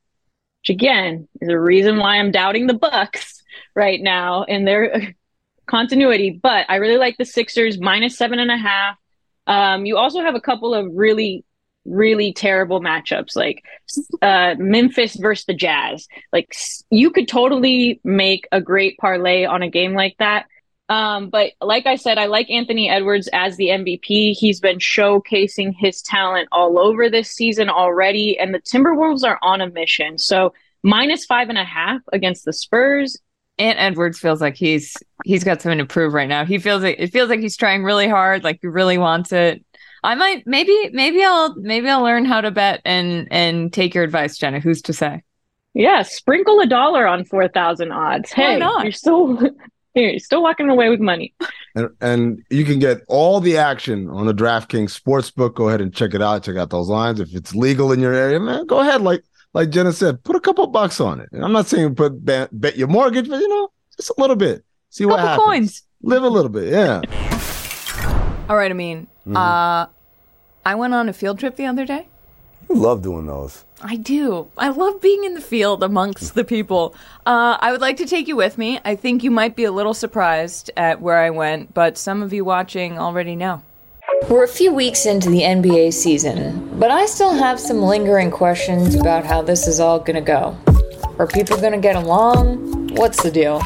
which 0.61 0.77
again 0.77 1.27
is 1.41 1.49
a 1.49 1.59
reason 1.59 1.97
why 1.97 2.19
I'm 2.19 2.31
doubting 2.31 2.67
the 2.67 2.75
Bucks 2.75 3.43
right 3.75 4.01
now 4.01 4.45
and 4.45 4.69
their 4.69 5.15
continuity. 5.67 6.39
But 6.43 6.67
I 6.69 6.77
really 6.77 6.99
like 6.99 7.17
the 7.17 7.25
Sixers 7.25 7.81
minus 7.81 8.19
seven 8.19 8.39
and 8.39 8.51
a 8.51 8.59
half. 8.59 8.97
Um, 9.47 9.87
you 9.87 9.97
also 9.97 10.21
have 10.21 10.35
a 10.35 10.41
couple 10.41 10.75
of 10.75 10.87
really, 10.93 11.47
really 11.87 12.35
terrible 12.35 12.83
matchups 12.83 13.35
like 13.35 13.65
uh, 14.21 14.55
Memphis 14.59 15.17
versus 15.17 15.47
the 15.47 15.55
Jazz. 15.55 16.07
Like 16.31 16.55
you 16.91 17.11
could 17.11 17.27
totally 17.27 18.03
make 18.05 18.47
a 18.53 18.61
great 18.61 18.99
parlay 18.99 19.47
on 19.47 19.63
a 19.63 19.71
game 19.71 19.95
like 19.95 20.17
that. 20.19 20.45
Um, 20.91 21.31
but 21.31 21.53
like 21.61 21.87
I 21.87 21.95
said, 21.95 22.19
I 22.19 22.27
like 22.27 22.51
Anthony 22.51 22.91
Edwards 22.91 23.29
as 23.33 23.57
the 23.57 23.69
MVP. 23.69 24.33
He's 24.33 24.59
been 24.59 24.79
showcasing 24.79 25.73
his 25.79 26.03
talent 26.03 26.49
all 26.51 26.81
over 26.81 27.09
this 27.09 27.31
season 27.31 27.71
already, 27.71 28.37
and 28.37 28.53
the 28.53 28.61
Timberwolves 28.61 29.25
are 29.25 29.39
on 29.41 29.61
a 29.61 29.71
mission. 29.71 30.19
So 30.19 30.53
minus 30.83 31.25
five 31.25 31.49
and 31.49 31.59
a 31.59 31.65
half 31.65 32.01
against 32.13 32.45
the 32.45 32.53
Spurs. 32.53 33.17
And 33.57 33.79
Edwards 33.79 34.19
feels 34.19 34.41
like 34.41 34.57
he's 34.57 34.97
he's 35.25 35.45
got 35.45 35.63
something 35.63 35.79
to 35.79 35.87
prove 35.87 36.13
right 36.13 36.29
now. 36.29 36.45
He 36.45 36.59
feels 36.59 36.83
like 36.83 36.97
it 36.99 37.13
feels 37.13 37.29
like 37.29 37.41
he's 37.41 37.57
trying 37.57 37.85
really 37.85 38.09
hard, 38.09 38.43
like 38.43 38.59
he 38.61 38.67
really 38.67 38.99
wants 38.99 39.33
it. 39.33 39.65
I 40.03 40.17
might 40.17 40.45
maybe 40.47 40.91
maybe 40.93 41.23
I'll 41.23 41.55
maybe 41.55 41.89
I'll 41.89 42.03
learn 42.03 42.25
how 42.25 42.41
to 42.41 42.51
bet 42.51 42.81
and 42.85 43.29
and 43.31 43.73
take 43.73 43.95
your 43.95 44.03
advice, 44.03 44.39
Jena. 44.39 44.59
Who's 44.59 44.83
to 44.83 44.93
say? 44.93 45.23
Yeah, 45.75 46.03
sprinkle 46.03 46.59
a 46.61 46.67
dollar 46.67 47.07
on 47.07 47.25
four 47.27 47.47
thousand 47.49 47.93
odds. 47.93 48.33
Hey, 48.33 48.59
you're 48.59 48.93
still 48.93 49.39
you're 49.95 50.19
still 50.19 50.43
walking 50.43 50.69
away 50.71 50.89
with 50.89 51.01
money. 51.01 51.35
And, 51.75 51.89
and 52.01 52.43
you 52.51 52.65
can 52.65 52.79
get 52.79 53.03
all 53.09 53.41
the 53.41 53.57
action 53.57 54.09
on 54.09 54.27
the 54.27 54.35
DraftKings 54.35 54.99
Sportsbook. 54.99 55.55
Go 55.55 55.69
ahead 55.69 55.81
and 55.81 55.93
check 55.95 56.15
it 56.15 56.23
out. 56.23 56.45
Check 56.45 56.57
out 56.57 56.71
those 56.71 56.89
lines. 56.89 57.21
If 57.21 57.35
it's 57.35 57.55
legal 57.55 57.93
in 57.93 58.01
your 58.01 58.13
area, 58.13 58.39
man, 58.41 58.67
go 58.67 58.81
ahead. 58.81 59.03
Like 59.03 59.23
like 59.53 59.71
Jena 59.71 59.93
said, 59.93 60.23
put 60.23 60.37
a 60.37 60.41
couple 60.41 60.67
bucks 60.69 61.01
on 61.01 61.21
it. 61.21 61.29
And 61.33 61.45
I'm 61.45 61.53
not 61.53 61.67
saying 61.67 61.97
put 61.97 62.25
bet, 62.25 62.49
bet 62.53 62.77
your 62.77 62.89
mortgage, 62.89 63.29
but 63.29 63.41
you 63.41 63.49
know, 63.49 63.69
just 63.97 64.11
a 64.11 64.15
little 64.21 64.37
bit. 64.37 64.65
See 64.91 65.05
what 65.05 65.17
Couple 65.17 65.29
happens. 65.29 65.47
coins. 65.47 65.83
Live 66.03 66.23
a 66.23 66.29
little 66.29 66.49
bit. 66.51 66.73
Yeah. 66.73 67.03
All 68.49 68.57
right, 68.57 68.71
I 68.71 68.75
mean, 68.75 69.07
uh, 69.33 69.87
I 70.65 70.75
went 70.75 70.93
on 70.95 71.09
a 71.09 71.13
field 71.13 71.39
trip 71.39 71.55
the 71.57 71.67
other 71.67 71.85
day. 71.87 72.09
You 72.69 72.77
love 72.77 73.03
doing 73.03 73.27
those. 73.27 73.65
I 73.83 73.97
do. 73.97 74.51
I 74.59 74.69
love 74.69 75.01
being 75.01 75.25
in 75.25 75.33
the 75.33 75.41
field 75.41 75.83
amongst 75.83 76.35
the 76.35 76.45
people. 76.45 76.95
Uh, 77.25 77.57
I 77.59 77.73
would 77.73 77.81
like 77.81 77.97
to 77.97 78.07
take 78.07 78.29
you 78.29 78.37
with 78.37 78.59
me. 78.59 78.79
I 78.85 78.95
think 78.95 79.25
you 79.25 79.31
might 79.31 79.57
be 79.57 79.65
a 79.65 79.73
little 79.73 79.95
surprised 79.95 80.71
at 80.77 81.01
where 81.01 81.17
I 81.17 81.31
went, 81.31 81.73
but 81.73 81.97
some 81.97 82.23
of 82.23 82.33
you 82.33 82.45
watching 82.45 82.99
already 82.99 83.37
know. 83.37 83.63
We're 84.29 84.45
a 84.45 84.49
few 84.49 84.73
weeks 84.73 85.07
into 85.07 85.31
the 85.31 85.41
NBA 85.41 85.95
season, 85.95 86.79
but 86.79 86.91
I 86.91 87.07
still 87.07 87.33
have 87.33 87.59
some 87.59 87.81
lingering 87.81 88.31
questions 88.31 88.95
about 88.95 89.25
how 89.25 89.41
this 89.41 89.67
is 89.67 89.81
all 89.81 89.99
gonna 89.99 90.21
go. 90.21 90.59
Are 91.19 91.27
people 91.27 91.59
gonna 91.59 91.79
get 91.79 91.97
along? 91.97 92.89
What's 92.97 93.23
the 93.23 93.31
deal? 93.31 93.63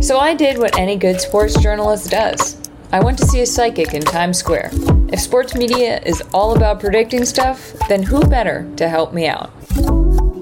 So 0.00 0.18
I 0.18 0.34
did 0.34 0.56
what 0.56 0.78
any 0.78 0.96
good 0.96 1.20
sports 1.20 1.60
journalist 1.60 2.10
does. 2.10 2.56
I 2.90 3.00
went 3.00 3.18
to 3.18 3.26
see 3.26 3.42
a 3.42 3.46
psychic 3.46 3.92
in 3.92 4.00
Times 4.00 4.38
Square. 4.38 4.70
If 5.12 5.20
sports 5.20 5.54
media 5.54 6.00
is 6.06 6.22
all 6.32 6.56
about 6.56 6.80
predicting 6.80 7.26
stuff, 7.26 7.74
then 7.88 8.02
who 8.02 8.26
better 8.26 8.66
to 8.76 8.88
help 8.88 9.12
me 9.12 9.26
out? 9.26 9.50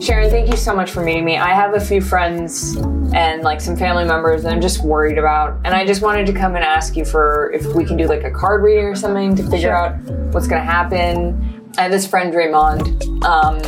Sharon, 0.00 0.29
thank 0.31 0.50
you 0.50 0.57
so 0.57 0.75
much 0.75 0.91
for 0.91 1.03
meeting 1.03 1.25
me. 1.25 1.38
I 1.38 1.55
have 1.55 1.75
a 1.75 1.81
few 1.81 2.00
friends 2.00 2.76
and 3.15 3.43
like 3.43 3.61
some 3.61 3.76
family 3.76 4.05
members 4.05 4.43
that 4.43 4.53
I'm 4.53 4.61
just 4.61 4.85
worried 4.85 5.17
about. 5.17 5.59
And 5.65 5.75
I 5.75 5.87
just 5.87 6.03
wanted 6.03 6.26
to 6.26 6.33
come 6.33 6.55
and 6.55 6.62
ask 6.65 6.97
you 6.97 7.05
for 7.05 7.50
if 7.53 7.65
we 7.75 7.85
can 7.85 7.97
do 7.97 8.07
like 8.07 8.23
a 8.23 8.31
card 8.31 8.62
reading 8.62 8.85
or 8.85 8.95
something 8.95 9.35
to 9.37 9.43
figure 9.50 9.75
out 9.75 9.99
what's 10.33 10.47
going 10.47 10.61
to 10.61 10.67
happen. 10.71 11.73
I 11.79 11.83
have 11.83 11.91
this 11.91 12.07
friend 12.07 12.35
Raymond, 12.35 13.05
um, 13.25 13.61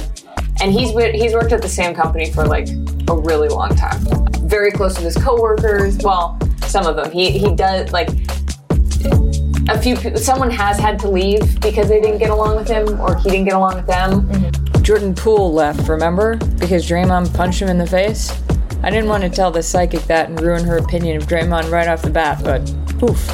and 0.60 0.72
he's 0.72 0.90
he's 0.90 1.32
worked 1.32 1.52
at 1.52 1.62
the 1.62 1.68
same 1.68 1.94
company 1.94 2.30
for 2.30 2.46
like 2.46 2.68
a 3.08 3.16
really 3.16 3.48
long 3.48 3.74
time. 3.74 4.02
Very 4.48 4.70
close 4.70 4.96
with 4.96 5.04
his 5.04 5.16
coworkers. 5.22 5.98
Well, 5.98 6.38
some 6.62 6.86
of 6.86 6.96
them. 6.96 7.10
He 7.10 7.30
he 7.30 7.54
does 7.54 7.92
like 7.92 8.08
a 9.68 9.80
few. 9.80 9.96
Someone 10.16 10.50
has 10.50 10.78
had 10.78 10.98
to 11.00 11.08
leave 11.10 11.60
because 11.60 11.88
they 11.88 12.00
didn't 12.00 12.18
get 12.18 12.30
along 12.30 12.56
with 12.56 12.68
him, 12.68 13.00
or 13.00 13.16
he 13.16 13.30
didn't 13.30 13.44
get 13.44 13.54
along 13.54 13.76
with 13.76 13.86
them. 13.86 14.28
Jordan 14.88 15.14
Poole 15.14 15.52
left, 15.52 15.86
remember? 15.86 16.36
Because 16.58 16.88
Draymond 16.88 17.34
punched 17.34 17.60
him 17.60 17.68
in 17.68 17.76
the 17.76 17.86
face? 17.86 18.32
I 18.82 18.88
didn't 18.88 19.10
want 19.10 19.22
to 19.22 19.28
tell 19.28 19.50
the 19.50 19.62
psychic 19.62 20.00
that 20.04 20.30
and 20.30 20.40
ruin 20.40 20.64
her 20.64 20.78
opinion 20.78 21.18
of 21.18 21.24
Draymond 21.24 21.70
right 21.70 21.86
off 21.86 22.00
the 22.00 22.08
bat, 22.08 22.42
but 22.42 22.64
poof. 22.98 23.28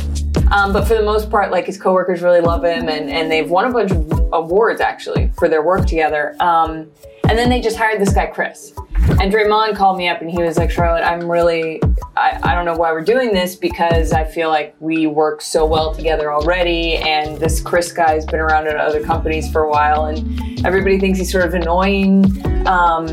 Um, 0.50 0.73
but 0.73 0.88
for 0.88 0.94
the 0.94 1.04
most 1.04 1.30
part, 1.30 1.52
like 1.52 1.66
his 1.66 1.80
coworkers 1.80 2.23
really 2.23 2.40
love 2.40 2.64
him, 2.64 2.88
and, 2.88 3.08
and 3.08 3.30
they've 3.30 3.49
won 3.49 3.66
a 3.66 3.73
bunch 3.73 3.92
of 3.92 4.32
awards 4.32 4.80
actually 4.80 5.30
for 5.38 5.49
their 5.49 5.62
work 5.62 5.87
together. 5.87 6.34
Um, 6.40 6.90
and 7.28 7.38
then 7.38 7.50
they 7.50 7.61
just 7.61 7.76
hired 7.76 8.00
this 8.00 8.12
guy 8.12 8.26
Chris. 8.26 8.75
And 9.20 9.32
Draymond 9.32 9.76
called 9.76 9.99
me 9.99 10.08
up 10.08 10.20
and 10.20 10.30
he 10.30 10.42
was 10.42 10.56
like, 10.56 10.70
Charlotte, 10.70 11.04
I'm 11.04 11.30
really, 11.30 11.80
I, 12.16 12.38
I 12.42 12.54
don't 12.54 12.64
know 12.64 12.76
why 12.76 12.92
we're 12.92 13.04
doing 13.04 13.32
this 13.32 13.54
because 13.54 14.12
I 14.12 14.25
feel 14.25 14.49
like 14.49 14.75
we 14.80 15.06
work 15.06 15.40
so 15.40 15.64
well 15.66 15.94
together 15.94 16.32
already. 16.32 16.96
And 16.96 17.38
this 17.38 17.61
Chris 17.61 17.92
guy's 17.92 18.26
been 18.26 18.40
around 18.40 18.66
at 18.66 18.76
other 18.76 19.02
companies 19.02 19.50
for 19.50 19.62
a 19.62 19.70
while 19.70 20.06
and 20.06 20.66
everybody 20.66 20.99
thinks 20.99 21.18
he's 21.18 21.30
sort 21.30 21.44
of 21.44 21.54
annoying. 21.54 22.25
Um, 22.66 23.06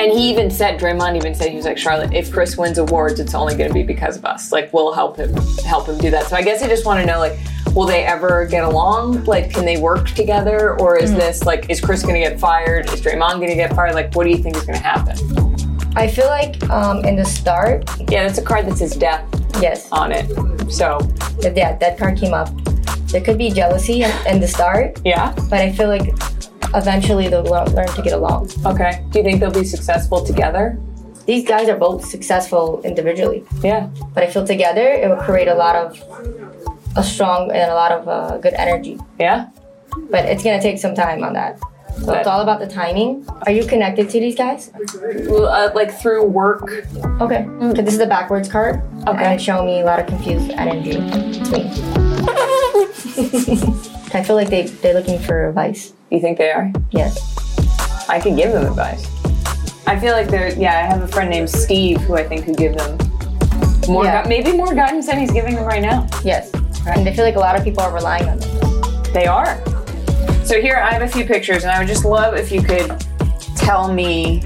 and 0.00 0.12
he 0.12 0.30
even 0.30 0.50
said, 0.50 0.80
Draymond 0.80 1.16
even 1.16 1.34
said, 1.34 1.50
he 1.50 1.56
was 1.56 1.66
like, 1.66 1.78
Charlotte, 1.78 2.12
if 2.14 2.32
Chris 2.32 2.56
wins 2.56 2.78
awards, 2.78 3.20
it's 3.20 3.34
only 3.34 3.54
going 3.54 3.68
to 3.68 3.74
be 3.74 3.82
because 3.82 4.16
of 4.16 4.24
us. 4.24 4.50
Like, 4.50 4.72
we'll 4.72 4.94
help 4.94 5.16
him, 5.16 5.34
help 5.64 5.88
him 5.88 5.98
do 5.98 6.10
that. 6.10 6.26
So 6.26 6.36
I 6.36 6.42
guess 6.42 6.62
I 6.62 6.68
just 6.68 6.86
want 6.86 7.00
to 7.00 7.06
know, 7.06 7.18
like, 7.18 7.38
will 7.74 7.86
they 7.86 8.04
ever 8.04 8.46
get 8.46 8.64
along? 8.64 9.24
Like, 9.24 9.50
can 9.52 9.64
they 9.64 9.76
work 9.76 10.08
together? 10.10 10.78
Or 10.80 10.96
is 10.96 11.12
this 11.12 11.44
like, 11.44 11.70
is 11.70 11.80
Chris 11.80 12.02
going 12.02 12.14
to 12.14 12.20
get 12.20 12.40
fired? 12.40 12.90
Is 12.90 13.00
Draymond 13.00 13.36
going 13.36 13.48
to 13.48 13.54
get 13.54 13.74
fired? 13.74 13.94
Like, 13.94 14.14
what 14.14 14.24
do 14.24 14.30
you 14.30 14.38
think 14.38 14.56
is 14.56 14.64
going 14.64 14.78
to 14.78 14.84
happen? 14.84 15.16
I 15.96 16.06
feel 16.08 16.26
like 16.26 16.62
um, 16.70 17.04
in 17.04 17.16
the 17.16 17.24
start, 17.24 17.88
Yeah, 18.10 18.26
that's 18.26 18.38
a 18.38 18.42
card 18.42 18.66
that 18.66 18.76
says 18.78 18.94
death 18.96 19.24
yes, 19.60 19.88
on 19.90 20.12
it. 20.12 20.26
So, 20.70 20.98
yeah, 21.42 21.76
that 21.76 21.98
card 21.98 22.18
came 22.18 22.32
up. 22.32 22.48
There 23.08 23.20
could 23.20 23.38
be 23.38 23.50
jealousy 23.50 24.02
in, 24.02 24.12
in 24.26 24.40
the 24.40 24.46
start, 24.46 25.00
yeah. 25.04 25.34
but 25.50 25.60
I 25.60 25.72
feel 25.72 25.88
like 25.88 26.12
eventually 26.74 27.26
they'll 27.28 27.42
learn, 27.42 27.66
learn 27.74 27.88
to 27.88 28.02
get 28.02 28.12
along. 28.12 28.50
Okay. 28.64 29.04
Do 29.10 29.18
you 29.18 29.24
think 29.24 29.40
they'll 29.40 29.50
be 29.50 29.64
successful 29.64 30.24
together? 30.24 30.78
These 31.26 31.46
guys 31.46 31.68
are 31.68 31.76
both 31.76 32.04
successful 32.06 32.80
individually, 32.84 33.44
Yeah. 33.62 33.88
but 34.14 34.22
I 34.22 34.28
feel 34.28 34.46
together 34.46 34.82
it 34.82 35.08
will 35.08 35.16
create 35.16 35.48
a 35.48 35.54
lot 35.54 35.74
of 35.76 36.69
a 36.96 37.02
strong 37.02 37.50
and 37.50 37.70
a 37.70 37.74
lot 37.74 37.92
of 37.92 38.08
uh, 38.08 38.38
good 38.38 38.54
energy. 38.54 38.98
Yeah. 39.18 39.48
But 40.10 40.24
it's 40.26 40.42
gonna 40.42 40.62
take 40.62 40.78
some 40.78 40.94
time 40.94 41.22
on 41.24 41.32
that. 41.34 41.58
So 42.04 42.12
it's 42.14 42.26
all 42.28 42.40
about 42.40 42.60
the 42.60 42.66
timing. 42.66 43.26
Are 43.46 43.52
you 43.52 43.66
connected 43.66 44.08
to 44.10 44.20
these 44.20 44.36
guys? 44.36 44.70
Uh, 44.72 45.70
like 45.74 45.92
through 45.92 46.24
work. 46.24 46.62
Okay. 47.20 47.44
So 47.60 47.72
this 47.82 47.92
is 47.94 47.98
the 47.98 48.06
backwards 48.06 48.48
card. 48.48 48.76
Okay. 49.06 49.24
And 49.24 49.34
it's 49.34 49.42
showing 49.42 49.66
me 49.66 49.80
a 49.80 49.84
lot 49.84 49.98
of 50.00 50.06
confused 50.06 50.50
energy 50.52 50.92
between. 51.38 51.66
I 54.12 54.22
feel 54.24 54.36
like 54.36 54.48
they, 54.48 54.62
they're 54.66 54.94
looking 54.94 55.18
for 55.18 55.48
advice. 55.48 55.92
You 56.10 56.20
think 56.20 56.38
they 56.38 56.50
are? 56.50 56.72
Yes. 56.90 58.08
I 58.08 58.20
could 58.20 58.36
give 58.36 58.52
them 58.52 58.66
advice. 58.66 59.06
I 59.86 59.98
feel 59.98 60.12
like 60.12 60.28
they're, 60.28 60.52
yeah, 60.58 60.78
I 60.78 60.82
have 60.94 61.02
a 61.02 61.08
friend 61.08 61.30
named 61.30 61.50
Steve 61.50 61.98
who 62.02 62.16
I 62.16 62.26
think 62.26 62.44
could 62.44 62.56
give 62.56 62.76
them 62.76 62.98
more, 63.88 64.04
Yeah. 64.04 64.22
gu- 64.22 64.28
maybe 64.28 64.52
more 64.56 64.74
guidance 64.74 65.06
than 65.06 65.18
he's 65.18 65.30
giving 65.32 65.54
them 65.54 65.64
right 65.64 65.82
now. 65.82 66.06
Yes. 66.24 66.50
And 66.86 67.08
I 67.08 67.12
feel 67.12 67.24
like 67.24 67.36
a 67.36 67.40
lot 67.40 67.56
of 67.56 67.64
people 67.64 67.82
are 67.82 67.92
relying 67.92 68.28
on 68.28 68.38
them. 68.38 69.02
They 69.12 69.26
are. 69.26 69.62
So 70.44 70.60
here 70.60 70.76
I 70.76 70.92
have 70.92 71.02
a 71.02 71.08
few 71.08 71.24
pictures, 71.24 71.62
and 71.62 71.70
I 71.70 71.78
would 71.78 71.88
just 71.88 72.04
love 72.04 72.34
if 72.34 72.50
you 72.50 72.62
could 72.62 72.98
tell 73.56 73.92
me 73.92 74.42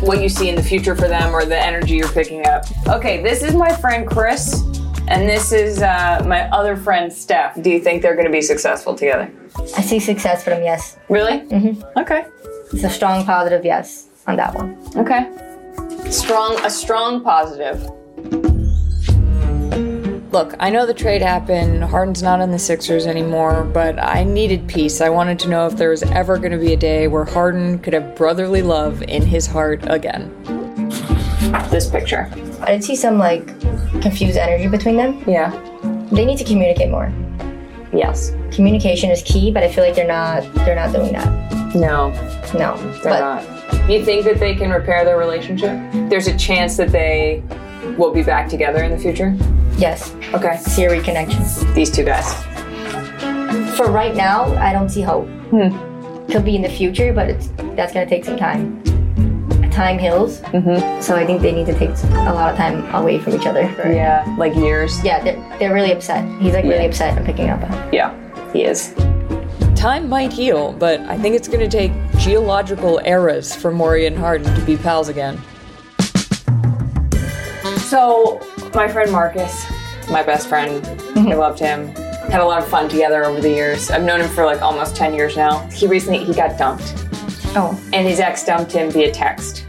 what 0.00 0.20
you 0.20 0.28
see 0.28 0.48
in 0.48 0.54
the 0.54 0.62
future 0.62 0.94
for 0.96 1.08
them 1.08 1.34
or 1.34 1.44
the 1.44 1.58
energy 1.58 1.94
you're 1.94 2.08
picking 2.08 2.46
up. 2.46 2.64
Okay, 2.88 3.22
this 3.22 3.42
is 3.42 3.54
my 3.54 3.74
friend 3.76 4.06
Chris, 4.06 4.62
and 5.08 5.28
this 5.28 5.52
is 5.52 5.82
uh, 5.82 6.22
my 6.26 6.48
other 6.50 6.76
friend 6.76 7.12
Steph. 7.12 7.60
Do 7.62 7.70
you 7.70 7.80
think 7.80 8.02
they're 8.02 8.14
going 8.14 8.26
to 8.26 8.32
be 8.32 8.42
successful 8.42 8.94
together? 8.94 9.32
I 9.76 9.82
see 9.82 10.00
success 10.00 10.42
for 10.42 10.50
them, 10.50 10.62
yes. 10.62 10.98
Really? 11.08 11.40
Mm-hmm. 11.40 11.98
Okay. 11.98 12.26
It's 12.72 12.84
a 12.84 12.90
strong 12.90 13.24
positive 13.24 13.64
yes 13.64 14.08
on 14.26 14.36
that 14.36 14.54
one. 14.54 14.76
Okay. 14.96 15.30
Strong, 16.10 16.58
a 16.64 16.70
strong 16.70 17.22
positive. 17.22 17.88
Look, 20.34 20.56
I 20.58 20.68
know 20.68 20.84
the 20.84 20.92
trade 20.92 21.22
happened. 21.22 21.84
Harden's 21.84 22.20
not 22.20 22.40
in 22.40 22.50
the 22.50 22.58
Sixers 22.58 23.06
anymore, 23.06 23.62
but 23.62 24.02
I 24.02 24.24
needed 24.24 24.66
peace. 24.66 25.00
I 25.00 25.08
wanted 25.08 25.38
to 25.38 25.48
know 25.48 25.68
if 25.68 25.76
there 25.76 25.90
was 25.90 26.02
ever 26.02 26.38
going 26.38 26.50
to 26.50 26.58
be 26.58 26.72
a 26.72 26.76
day 26.76 27.06
where 27.06 27.24
Harden 27.24 27.78
could 27.78 27.92
have 27.92 28.16
brotherly 28.16 28.60
love 28.60 29.00
in 29.04 29.22
his 29.24 29.46
heart 29.46 29.84
again. 29.88 30.34
This 31.70 31.88
picture. 31.88 32.28
I 32.62 32.72
did 32.72 32.82
see 32.82 32.96
some 32.96 33.16
like 33.16 33.46
confused 34.02 34.36
energy 34.36 34.66
between 34.66 34.96
them. 34.96 35.22
Yeah. 35.24 35.50
They 36.10 36.24
need 36.24 36.38
to 36.38 36.44
communicate 36.44 36.90
more. 36.90 37.12
Yes. 37.92 38.32
Communication 38.50 39.12
is 39.12 39.22
key, 39.22 39.52
but 39.52 39.62
I 39.62 39.70
feel 39.70 39.84
like 39.84 39.94
they're 39.94 40.04
not 40.04 40.52
they're 40.64 40.74
not 40.74 40.92
doing 40.92 41.12
that. 41.12 41.74
No, 41.76 42.10
No. 42.58 42.76
they're 43.04 43.04
but 43.04 43.20
not. 43.20 43.88
You 43.88 44.04
think 44.04 44.24
that 44.24 44.40
they 44.40 44.56
can 44.56 44.70
repair 44.70 45.04
their 45.04 45.16
relationship? 45.16 45.78
There's 46.10 46.26
a 46.26 46.36
chance 46.36 46.76
that 46.78 46.90
they 46.90 47.44
will 47.96 48.12
be 48.12 48.24
back 48.24 48.48
together 48.48 48.82
in 48.82 48.90
the 48.90 48.98
future. 48.98 49.36
Yes, 49.76 50.14
Okay. 50.32 50.56
see 50.58 50.84
a 50.84 50.90
reconnection. 50.90 51.74
These 51.74 51.90
two 51.90 52.04
guys. 52.04 52.32
For 53.76 53.90
right 53.90 54.14
now, 54.14 54.44
I 54.56 54.72
don't 54.72 54.88
see 54.88 55.02
hope. 55.02 55.28
Hmm. 55.50 55.70
Could 56.30 56.44
be 56.44 56.56
in 56.56 56.62
the 56.62 56.68
future, 56.68 57.12
but 57.12 57.28
it's 57.28 57.48
that's 57.76 57.92
gonna 57.92 58.06
take 58.06 58.24
some 58.24 58.36
time. 58.36 58.80
Time 59.70 59.98
heals, 59.98 60.40
Mm-hmm. 60.54 61.00
so 61.02 61.16
I 61.16 61.26
think 61.26 61.42
they 61.42 61.50
need 61.50 61.66
to 61.66 61.74
take 61.76 61.90
a 62.12 62.32
lot 62.32 62.52
of 62.52 62.56
time 62.56 62.86
away 62.94 63.18
from 63.18 63.34
each 63.34 63.44
other. 63.46 63.62
Yeah, 63.84 64.24
like 64.38 64.54
years. 64.54 65.02
Yeah, 65.02 65.20
they're, 65.22 65.58
they're 65.58 65.74
really 65.74 65.90
upset. 65.92 66.24
He's 66.40 66.54
like 66.54 66.62
really 66.64 66.84
Yeah. 66.84 66.88
upset 66.90 67.16
and 67.16 67.26
picking 67.26 67.50
up. 67.50 67.60
Yeah, 67.92 68.14
he 68.52 68.62
is. 68.62 68.94
Time 69.74 70.08
might 70.08 70.32
heal, 70.32 70.72
but 70.72 71.00
I 71.00 71.18
think 71.18 71.34
it's 71.34 71.48
going 71.48 71.58
to 71.60 71.68
take 71.68 71.92
geological 72.18 73.00
eras 73.04 73.54
for 73.54 73.72
Morey 73.72 74.06
and 74.06 74.16
Harden 74.16 74.54
to 74.54 74.60
be 74.64 74.76
pals 74.76 75.08
again. 75.08 75.38
So, 77.88 78.40
my 78.74 78.88
friend 78.88 79.12
Marcus, 79.12 79.66
my 80.10 80.22
best 80.22 80.48
friend, 80.48 80.84
I 80.84 80.90
mm-hmm. 80.90 81.38
loved 81.38 81.58
him. 81.58 81.88
Had 82.30 82.40
a 82.40 82.44
lot 82.44 82.62
of 82.62 82.68
fun 82.68 82.88
together 82.88 83.24
over 83.24 83.40
the 83.40 83.50
years. 83.50 83.90
I've 83.90 84.02
known 84.02 84.20
him 84.20 84.28
for 84.28 84.44
like 84.44 84.62
almost 84.62 84.96
10 84.96 85.14
years 85.14 85.36
now. 85.36 85.60
He 85.68 85.86
recently 85.86 86.24
he 86.24 86.32
got 86.32 86.58
dumped, 86.58 86.94
Oh, 87.56 87.80
and 87.92 88.06
his 88.06 88.18
ex 88.18 88.44
dumped 88.44 88.72
him 88.72 88.90
via 88.90 89.12
text. 89.12 89.64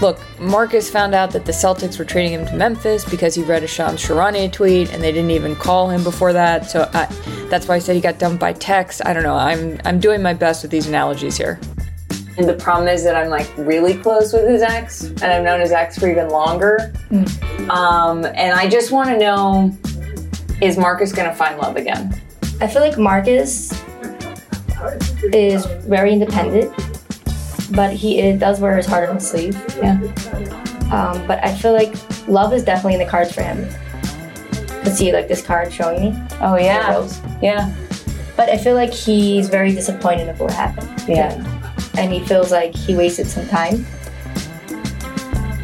Look, 0.00 0.18
Marcus 0.38 0.90
found 0.90 1.14
out 1.14 1.30
that 1.32 1.44
the 1.44 1.52
Celtics 1.52 1.98
were 1.98 2.04
trading 2.04 2.32
him 2.32 2.46
to 2.46 2.54
Memphis 2.54 3.04
because 3.04 3.34
he 3.34 3.42
read 3.42 3.62
a 3.62 3.66
Shams 3.66 4.00
Charania 4.00 4.52
tweet, 4.52 4.92
and 4.92 5.02
they 5.02 5.10
didn't 5.10 5.30
even 5.30 5.56
call 5.56 5.88
him 5.88 6.04
before 6.04 6.32
that. 6.34 6.70
So 6.70 6.88
I, 6.92 7.06
that's 7.50 7.66
why 7.66 7.76
I 7.76 7.78
said 7.78 7.94
he 7.94 8.02
got 8.02 8.18
dumped 8.18 8.40
by 8.40 8.52
text. 8.52 9.02
I 9.04 9.12
don't 9.12 9.22
know. 9.22 9.36
I'm 9.36 9.80
I'm 9.84 9.98
doing 10.00 10.22
my 10.22 10.34
best 10.34 10.62
with 10.62 10.70
these 10.70 10.86
analogies 10.86 11.36
here. 11.36 11.58
And 12.38 12.48
the 12.48 12.54
problem 12.54 12.88
is 12.88 13.02
that 13.04 13.16
I'm 13.16 13.30
like 13.30 13.50
really 13.56 13.94
close 13.94 14.32
with 14.32 14.46
his 14.46 14.62
ex, 14.62 15.04
and 15.04 15.24
I've 15.24 15.42
known 15.42 15.60
his 15.60 15.72
ex 15.72 15.98
for 15.98 16.10
even 16.10 16.28
longer. 16.28 16.92
Um, 17.70 18.24
and 18.24 18.52
I 18.52 18.68
just 18.68 18.92
want 18.92 19.08
to 19.08 19.18
know 19.18 19.76
is 20.60 20.78
Marcus 20.78 21.12
going 21.12 21.28
to 21.28 21.34
find 21.34 21.58
love 21.58 21.76
again? 21.76 22.18
I 22.60 22.66
feel 22.66 22.82
like 22.82 22.98
Marcus 22.98 23.72
is 25.32 25.66
very 25.86 26.12
independent, 26.12 26.72
but 27.72 27.92
he 27.92 28.20
is, 28.20 28.40
does 28.40 28.60
wear 28.60 28.76
his 28.76 28.86
heart 28.86 29.08
on 29.08 29.16
his 29.16 29.28
sleeve. 29.28 29.54
Yeah. 29.76 30.00
Um, 30.92 31.26
but 31.26 31.44
I 31.44 31.54
feel 31.54 31.72
like 31.72 31.94
love 32.28 32.52
is 32.52 32.64
definitely 32.64 32.94
in 32.94 33.00
the 33.00 33.10
cards 33.10 33.32
for 33.32 33.42
him. 33.42 33.68
To 34.84 34.90
see 34.90 35.12
like 35.12 35.26
this 35.26 35.42
card 35.42 35.72
showing 35.72 36.00
me. 36.00 36.18
Oh, 36.40 36.56
yeah. 36.56 37.06
Yeah. 37.42 37.74
But 38.36 38.50
I 38.50 38.56
feel 38.56 38.74
like 38.74 38.92
he's 38.92 39.48
very 39.48 39.72
disappointed 39.72 40.28
of 40.28 40.38
what 40.38 40.52
happened. 40.52 41.02
Yeah. 41.08 41.55
And 41.96 42.12
he 42.12 42.20
feels 42.24 42.50
like 42.50 42.74
he 42.74 42.94
wasted 42.96 43.26
some 43.26 43.46
time. 43.48 43.86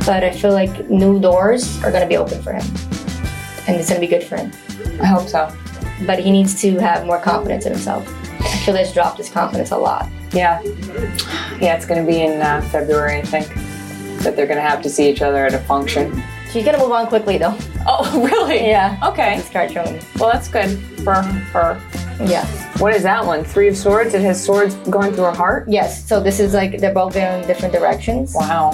But 0.04 0.24
I 0.24 0.30
feel 0.32 0.52
like 0.52 0.90
new 0.90 1.20
doors 1.20 1.82
are 1.84 1.92
gonna 1.92 2.06
be 2.08 2.16
open 2.16 2.42
for 2.42 2.52
him. 2.52 2.66
And 3.66 3.76
it's 3.76 3.88
gonna 3.88 4.00
be 4.00 4.06
good 4.06 4.24
for 4.24 4.36
him. 4.36 4.50
I 5.00 5.06
hope 5.06 5.28
so. 5.28 5.54
But 6.06 6.18
he 6.18 6.30
needs 6.30 6.60
to 6.62 6.78
have 6.78 7.06
more 7.06 7.20
confidence 7.20 7.66
in 7.66 7.72
himself. 7.72 8.06
I 8.40 8.56
feel 8.64 8.74
that's 8.74 8.92
dropped 8.92 9.18
his 9.18 9.30
confidence 9.30 9.70
a 9.70 9.76
lot. 9.76 10.08
Yeah. 10.32 10.60
Yeah, 11.60 11.76
it's 11.76 11.86
going 11.86 12.04
to 12.04 12.10
be 12.10 12.22
in 12.22 12.40
uh, 12.40 12.60
February, 12.72 13.18
I 13.18 13.22
think, 13.22 13.48
that 14.22 14.34
they're 14.34 14.46
going 14.46 14.56
to 14.56 14.62
have 14.62 14.82
to 14.82 14.88
see 14.88 15.08
each 15.10 15.22
other 15.22 15.46
at 15.46 15.54
a 15.54 15.58
function. 15.58 16.22
She's 16.52 16.66
gonna 16.66 16.78
move 16.78 16.92
on 16.92 17.06
quickly 17.06 17.38
though. 17.38 17.56
Oh, 17.86 18.22
really? 18.30 18.66
Yeah. 18.66 18.98
Okay. 19.02 19.42
Card 19.50 19.72
showing. 19.72 19.98
Well, 20.18 20.30
that's 20.30 20.48
good 20.48 20.78
for 21.02 21.14
her. 21.14 21.80
Yeah. 22.20 22.44
What 22.82 22.94
is 22.94 23.04
that 23.04 23.24
one? 23.24 23.44
Three 23.44 23.68
of 23.68 23.76
Swords? 23.76 24.12
It 24.12 24.22
has 24.22 24.44
swords 24.44 24.74
going 24.90 25.12
through 25.12 25.26
her 25.26 25.32
heart? 25.32 25.68
Yes. 25.68 26.04
So 26.04 26.18
this 26.18 26.40
is 26.40 26.52
like 26.52 26.80
they're 26.80 26.92
both 26.92 27.14
going 27.14 27.42
in 27.42 27.46
different 27.46 27.72
directions. 27.72 28.34
Wow. 28.34 28.70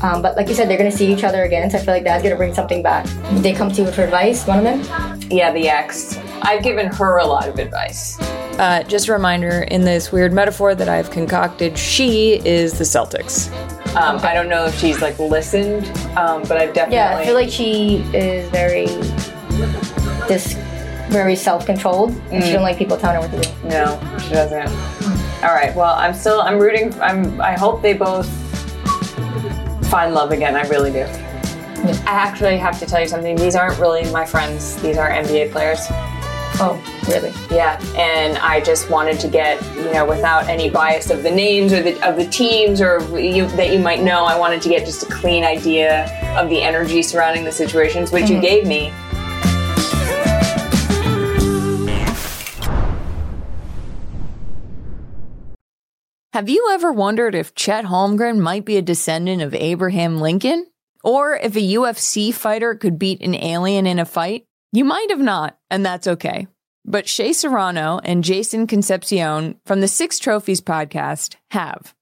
Um, 0.00 0.22
but 0.22 0.34
like 0.34 0.48
you 0.48 0.54
said, 0.54 0.70
they're 0.70 0.78
gonna 0.78 0.90
see 0.90 1.12
each 1.12 1.24
other 1.24 1.42
again. 1.42 1.70
So 1.70 1.76
I 1.76 1.82
feel 1.82 1.92
like 1.92 2.04
that's 2.04 2.22
gonna 2.22 2.36
bring 2.36 2.54
something 2.54 2.82
back. 2.82 3.04
They 3.42 3.52
come 3.52 3.70
to 3.70 3.82
you 3.82 3.92
for 3.92 4.00
advice. 4.00 4.46
One 4.46 4.60
of 4.60 4.64
them. 4.64 5.20
Yeah, 5.30 5.52
the 5.52 5.68
ex. 5.68 6.16
I've 6.40 6.62
given 6.62 6.86
her 6.86 7.18
a 7.18 7.26
lot 7.26 7.50
of 7.50 7.58
advice. 7.58 8.18
Uh, 8.58 8.82
just 8.84 9.08
a 9.08 9.12
reminder 9.12 9.64
in 9.64 9.82
this 9.82 10.10
weird 10.10 10.32
metaphor 10.32 10.74
that 10.74 10.88
I've 10.88 11.10
concocted, 11.10 11.76
she 11.76 12.40
is 12.46 12.78
the 12.78 12.84
Celtics. 12.84 13.54
Um, 13.94 14.20
I 14.24 14.32
don't 14.32 14.48
know 14.48 14.64
if 14.64 14.78
she's 14.78 15.02
like 15.02 15.18
listened, 15.18 15.86
um, 16.16 16.44
but 16.44 16.52
I've 16.52 16.72
definitely. 16.72 16.96
Yeah. 16.96 17.18
I 17.18 17.26
feel 17.26 17.34
like 17.34 17.50
she 17.50 17.96
is 18.14 18.48
very 18.48 18.86
this 20.28 20.56
very 21.10 21.36
self-controlled, 21.36 22.10
and 22.30 22.42
she 22.42 22.52
don't 22.52 22.60
mm. 22.60 22.62
like 22.62 22.78
people 22.78 22.96
telling 22.96 23.16
her 23.16 23.28
what 23.28 23.42
to 23.42 23.48
do. 23.48 23.68
No, 23.68 23.98
she 24.22 24.30
doesn't. 24.30 24.68
All 25.42 25.54
right. 25.54 25.74
Well, 25.74 25.94
I'm 25.94 26.14
still. 26.14 26.40
I'm 26.40 26.58
rooting. 26.58 26.94
I'm. 27.00 27.40
I 27.40 27.52
hope 27.52 27.82
they 27.82 27.94
both 27.94 28.28
find 29.90 30.14
love 30.14 30.30
again. 30.30 30.56
I 30.56 30.62
really 30.68 30.92
do. 30.92 31.04
I 31.82 32.12
actually 32.12 32.58
have 32.58 32.78
to 32.78 32.86
tell 32.86 33.00
you 33.00 33.08
something. 33.08 33.36
These 33.36 33.56
aren't 33.56 33.78
really 33.78 34.10
my 34.12 34.24
friends. 34.24 34.80
These 34.82 34.98
are 34.98 35.08
NBA 35.10 35.50
players. 35.50 35.80
Oh, 36.62 36.78
really? 37.08 37.32
Yeah, 37.50 37.80
and 37.96 38.36
I 38.36 38.60
just 38.60 38.90
wanted 38.90 39.18
to 39.20 39.28
get, 39.28 39.62
you 39.76 39.90
know, 39.92 40.04
without 40.04 40.46
any 40.46 40.68
bias 40.68 41.08
of 41.08 41.22
the 41.22 41.30
names 41.30 41.72
or 41.72 41.82
the 41.82 41.98
of 42.06 42.16
the 42.16 42.26
teams 42.26 42.82
or 42.82 43.00
you, 43.18 43.46
that 43.56 43.72
you 43.72 43.78
might 43.78 44.02
know, 44.02 44.26
I 44.26 44.38
wanted 44.38 44.60
to 44.62 44.68
get 44.68 44.84
just 44.84 45.02
a 45.02 45.06
clean 45.06 45.42
idea 45.42 46.04
of 46.38 46.50
the 46.50 46.60
energy 46.60 47.02
surrounding 47.02 47.44
the 47.44 47.52
situations, 47.52 48.12
which 48.12 48.28
you 48.28 48.36
mm-hmm. 48.36 48.42
gave 48.42 48.66
me. 48.66 48.92
Have 56.32 56.48
you 56.48 56.68
ever 56.70 56.92
wondered 56.92 57.34
if 57.34 57.56
Chet 57.56 57.86
Holmgren 57.86 58.38
might 58.38 58.64
be 58.64 58.76
a 58.76 58.82
descendant 58.82 59.42
of 59.42 59.52
Abraham 59.52 60.20
Lincoln? 60.20 60.64
Or 61.02 61.34
if 61.34 61.56
a 61.56 61.74
UFC 61.74 62.32
fighter 62.32 62.76
could 62.76 63.00
beat 63.00 63.20
an 63.20 63.34
alien 63.34 63.84
in 63.84 63.98
a 63.98 64.04
fight? 64.04 64.46
You 64.70 64.84
might 64.84 65.10
have 65.10 65.18
not, 65.18 65.58
and 65.72 65.84
that's 65.84 66.06
okay. 66.06 66.46
But 66.84 67.08
Shea 67.08 67.32
Serrano 67.32 67.98
and 68.04 68.22
Jason 68.22 68.68
Concepcion 68.68 69.58
from 69.66 69.80
the 69.80 69.88
Six 69.88 70.20
Trophies 70.20 70.60
podcast 70.60 71.34
have. 71.50 71.96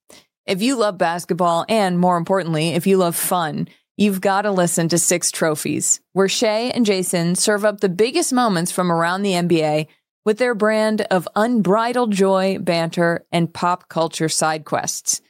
If 0.44 0.60
you 0.60 0.76
love 0.76 0.98
basketball 0.98 1.64
and, 1.66 1.98
more 1.98 2.18
importantly, 2.18 2.74
if 2.74 2.86
you 2.86 2.98
love 2.98 3.16
fun, 3.16 3.66
you've 3.96 4.20
got 4.20 4.42
to 4.42 4.50
listen 4.50 4.90
to 4.90 4.98
Six 4.98 5.30
Trophies, 5.30 6.02
where 6.12 6.28
Shea 6.28 6.70
and 6.70 6.84
Jason 6.84 7.34
serve 7.34 7.64
up 7.64 7.80
the 7.80 7.88
biggest 7.88 8.34
moments 8.34 8.72
from 8.72 8.92
around 8.92 9.22
the 9.22 9.32
NBA 9.32 9.86
with 10.28 10.36
their 10.36 10.54
brand 10.54 11.00
of 11.10 11.26
unbridled 11.36 12.10
joy, 12.10 12.58
banter, 12.60 13.24
and 13.32 13.54
pop 13.54 13.88
culture 13.88 14.28
side 14.28 14.62
quests. 14.62 15.22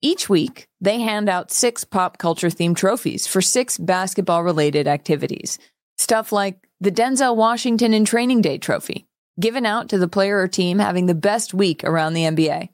Each 0.00 0.28
week, 0.28 0.68
they 0.80 1.00
hand 1.00 1.28
out 1.28 1.50
six 1.50 1.82
pop 1.82 2.18
culture 2.18 2.50
themed 2.50 2.76
trophies 2.76 3.26
for 3.26 3.42
six 3.42 3.76
basketball 3.76 4.44
related 4.44 4.86
activities. 4.86 5.58
Stuff 5.98 6.30
like 6.30 6.68
the 6.80 6.92
Denzel 6.92 7.34
Washington 7.34 7.92
in 7.92 8.04
Training 8.04 8.42
Day 8.42 8.56
trophy, 8.56 9.08
given 9.40 9.66
out 9.66 9.88
to 9.88 9.98
the 9.98 10.06
player 10.06 10.38
or 10.38 10.46
team 10.46 10.78
having 10.78 11.06
the 11.06 11.16
best 11.16 11.52
week 11.52 11.82
around 11.82 12.12
the 12.12 12.22
NBA. 12.22 12.68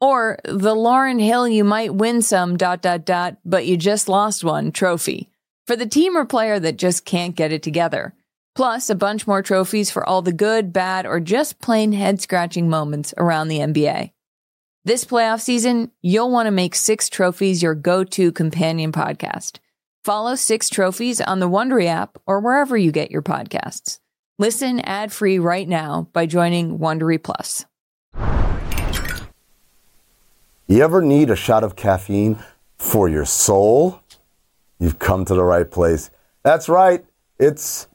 Or 0.00 0.38
the 0.44 0.76
Lauryn 0.76 1.20
Hill 1.20 1.48
you 1.48 1.64
might 1.64 1.92
win 1.92 2.22
some 2.22 2.56
dot 2.56 2.80
dot 2.80 3.04
dot, 3.04 3.38
but 3.44 3.66
you 3.66 3.76
just 3.76 4.08
lost 4.08 4.44
one 4.44 4.70
trophy 4.70 5.30
for 5.66 5.74
the 5.74 5.84
team 5.84 6.16
or 6.16 6.24
player 6.24 6.60
that 6.60 6.78
just 6.78 7.04
can't 7.04 7.34
get 7.34 7.50
it 7.50 7.64
together. 7.64 8.14
Plus, 8.54 8.90
a 8.90 8.94
bunch 8.94 9.26
more 9.26 9.42
trophies 9.42 9.90
for 9.90 10.08
all 10.08 10.22
the 10.22 10.32
good, 10.32 10.72
bad, 10.72 11.06
or 11.06 11.20
just 11.20 11.60
plain 11.60 11.92
head 11.92 12.20
scratching 12.20 12.68
moments 12.68 13.14
around 13.16 13.48
the 13.48 13.58
NBA. 13.58 14.10
This 14.84 15.04
playoff 15.04 15.40
season, 15.40 15.90
you'll 16.00 16.30
want 16.30 16.46
to 16.46 16.50
make 16.50 16.74
Six 16.74 17.08
Trophies 17.08 17.62
your 17.62 17.74
go 17.74 18.04
to 18.04 18.32
companion 18.32 18.90
podcast. 18.90 19.58
Follow 20.02 20.34
Six 20.34 20.70
Trophies 20.70 21.20
on 21.20 21.40
the 21.40 21.48
Wondery 21.48 21.86
app 21.86 22.16
or 22.26 22.40
wherever 22.40 22.76
you 22.76 22.90
get 22.90 23.10
your 23.10 23.20
podcasts. 23.20 23.98
Listen 24.38 24.80
ad 24.80 25.12
free 25.12 25.38
right 25.38 25.68
now 25.68 26.08
by 26.12 26.24
joining 26.24 26.78
Wondery 26.78 27.22
Plus. 27.22 27.66
You 30.66 30.82
ever 30.82 31.02
need 31.02 31.28
a 31.28 31.36
shot 31.36 31.64
of 31.64 31.76
caffeine 31.76 32.38
for 32.78 33.08
your 33.08 33.24
soul? 33.24 34.00
You've 34.78 34.98
come 34.98 35.24
to 35.24 35.34
the 35.34 35.44
right 35.44 35.70
place. 35.70 36.10
That's 36.44 36.68
right. 36.68 37.04
It's 37.38 37.88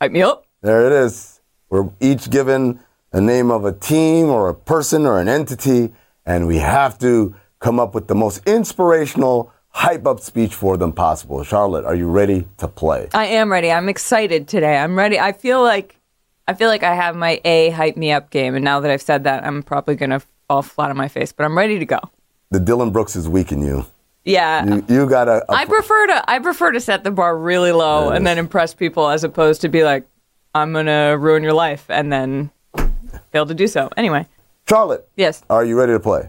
Hype 0.00 0.12
me 0.12 0.22
up. 0.22 0.46
there 0.62 0.86
it 0.86 0.92
is. 0.92 1.40
We're 1.70 1.88
each 2.00 2.30
given 2.30 2.80
a 3.12 3.20
name 3.20 3.50
of 3.50 3.64
a 3.64 3.72
team 3.72 4.26
or 4.26 4.48
a 4.48 4.54
person 4.54 5.06
or 5.06 5.18
an 5.18 5.28
entity, 5.28 5.92
and 6.24 6.46
we 6.46 6.58
have 6.58 6.98
to 6.98 7.34
come 7.60 7.80
up 7.80 7.94
with 7.94 8.06
the 8.06 8.14
most 8.14 8.46
inspirational, 8.46 9.52
hype 9.70 10.06
up 10.06 10.20
speech 10.20 10.54
for 10.54 10.76
them 10.76 10.92
possible. 10.92 11.42
Charlotte, 11.42 11.84
are 11.84 11.94
you 11.94 12.08
ready 12.08 12.46
to 12.58 12.68
play? 12.68 13.08
I 13.14 13.26
am 13.26 13.50
ready. 13.50 13.70
I'm 13.72 13.88
excited 13.88 14.48
today. 14.48 14.76
I'm 14.76 14.96
ready. 14.96 15.18
I 15.18 15.32
feel 15.32 15.62
like 15.62 15.98
I 16.46 16.54
feel 16.54 16.68
like 16.68 16.82
I 16.82 16.94
have 16.94 17.16
my 17.16 17.40
A 17.44 17.70
hype 17.70 17.96
me 17.96 18.12
up 18.12 18.30
game, 18.30 18.54
and 18.54 18.64
now 18.64 18.80
that 18.80 18.90
I've 18.90 19.02
said 19.02 19.24
that, 19.24 19.44
I'm 19.44 19.62
probably 19.62 19.96
gonna 19.96 20.20
fall 20.46 20.62
flat 20.62 20.90
on 20.90 20.96
my 20.96 21.08
face. 21.08 21.32
But 21.32 21.44
I'm 21.44 21.56
ready 21.56 21.78
to 21.78 21.86
go. 21.86 21.98
The 22.50 22.60
Dillon 22.60 22.90
Brooks 22.90 23.16
is 23.16 23.28
weak 23.28 23.50
in 23.50 23.62
you. 23.62 23.86
Yeah. 24.26 24.64
You, 24.66 24.84
you 24.88 25.06
gotta. 25.08 25.44
I 25.48 25.64
prefer 25.64 26.08
to 26.08 26.30
I 26.30 26.38
prefer 26.40 26.72
to 26.72 26.80
set 26.80 27.04
the 27.04 27.10
bar 27.10 27.38
really 27.38 27.72
low 27.72 28.10
and 28.10 28.26
then 28.26 28.36
impress 28.38 28.74
people 28.74 29.08
as 29.08 29.24
opposed 29.24 29.60
to 29.62 29.68
be 29.68 29.84
like, 29.84 30.06
I'm 30.54 30.72
gonna 30.72 31.16
ruin 31.16 31.42
your 31.42 31.52
life 31.54 31.86
and 31.88 32.12
then 32.12 32.50
fail 33.32 33.46
to 33.46 33.54
do 33.54 33.66
so. 33.68 33.88
Anyway, 33.96 34.26
Charlotte, 34.68 35.08
yes, 35.16 35.42
are 35.48 35.64
you 35.64 35.78
ready 35.78 35.92
to 35.92 36.00
play? 36.00 36.28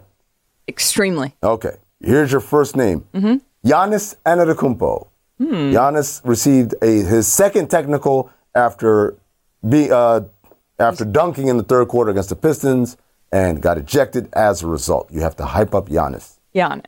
extremely. 0.68 1.34
Okay. 1.42 1.78
Here's 2.02 2.32
your 2.32 2.42
first 2.42 2.76
name. 2.76 3.06
Mm-hmm. 3.14 3.36
Giannis 3.68 4.16
Antetokounmpo. 4.26 5.08
Hmm. 5.38 5.46
Giannis 5.72 6.22
received 6.24 6.76
a 6.82 7.02
his 7.04 7.28
second 7.28 7.70
technical 7.70 8.30
after 8.54 9.18
be 9.68 9.90
uh, 9.92 10.22
after 10.78 11.06
dunking 11.06 11.48
in 11.48 11.58
the 11.58 11.64
third 11.64 11.88
quarter 11.88 12.12
against 12.12 12.30
the 12.30 12.36
Pistons 12.36 12.98
and 13.32 13.62
got 13.62 13.78
ejected 13.78 14.30
as 14.34 14.62
a 14.62 14.68
result. 14.68 15.12
You 15.12 15.22
have 15.22 15.36
to 15.38 15.46
hype 15.46 15.74
up 15.74 15.90
Giannis. 15.90 16.38
Giannis. 16.54 16.84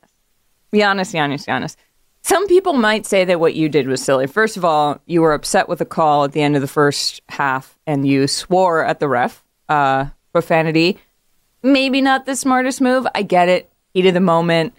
Giannis, 0.74 1.14
Giannis, 1.14 1.46
Giannis. 1.46 1.76
Some 2.22 2.48
people 2.48 2.74
might 2.74 3.06
say 3.06 3.26
that 3.26 3.40
what 3.40 3.56
you 3.56 3.70
did 3.70 3.88
was 3.88 4.04
silly. 4.04 4.28
First 4.28 4.58
of 4.58 4.66
all, 4.66 5.00
you 5.06 5.22
were 5.22 5.34
upset 5.34 5.70
with 5.70 5.82
a 5.82 5.86
call 5.86 6.26
at 6.26 6.34
the 6.34 6.42
end 6.42 6.56
of 6.56 6.62
the 6.62 6.68
first 6.68 7.22
half 7.30 7.78
and 7.88 8.08
you 8.08 8.28
swore 8.28 8.84
at 8.84 9.00
the 9.00 9.08
ref. 9.08 9.44
Uh, 9.68 10.08
profanity. 10.32 10.98
Maybe 11.62 12.02
not 12.02 12.26
the 12.26 12.36
smartest 12.36 12.82
move. 12.82 13.06
I 13.16 13.24
get 13.24 13.50
it. 13.50 13.72
Heat 13.94 14.06
of 14.06 14.14
the 14.14 14.20
moment. 14.20 14.74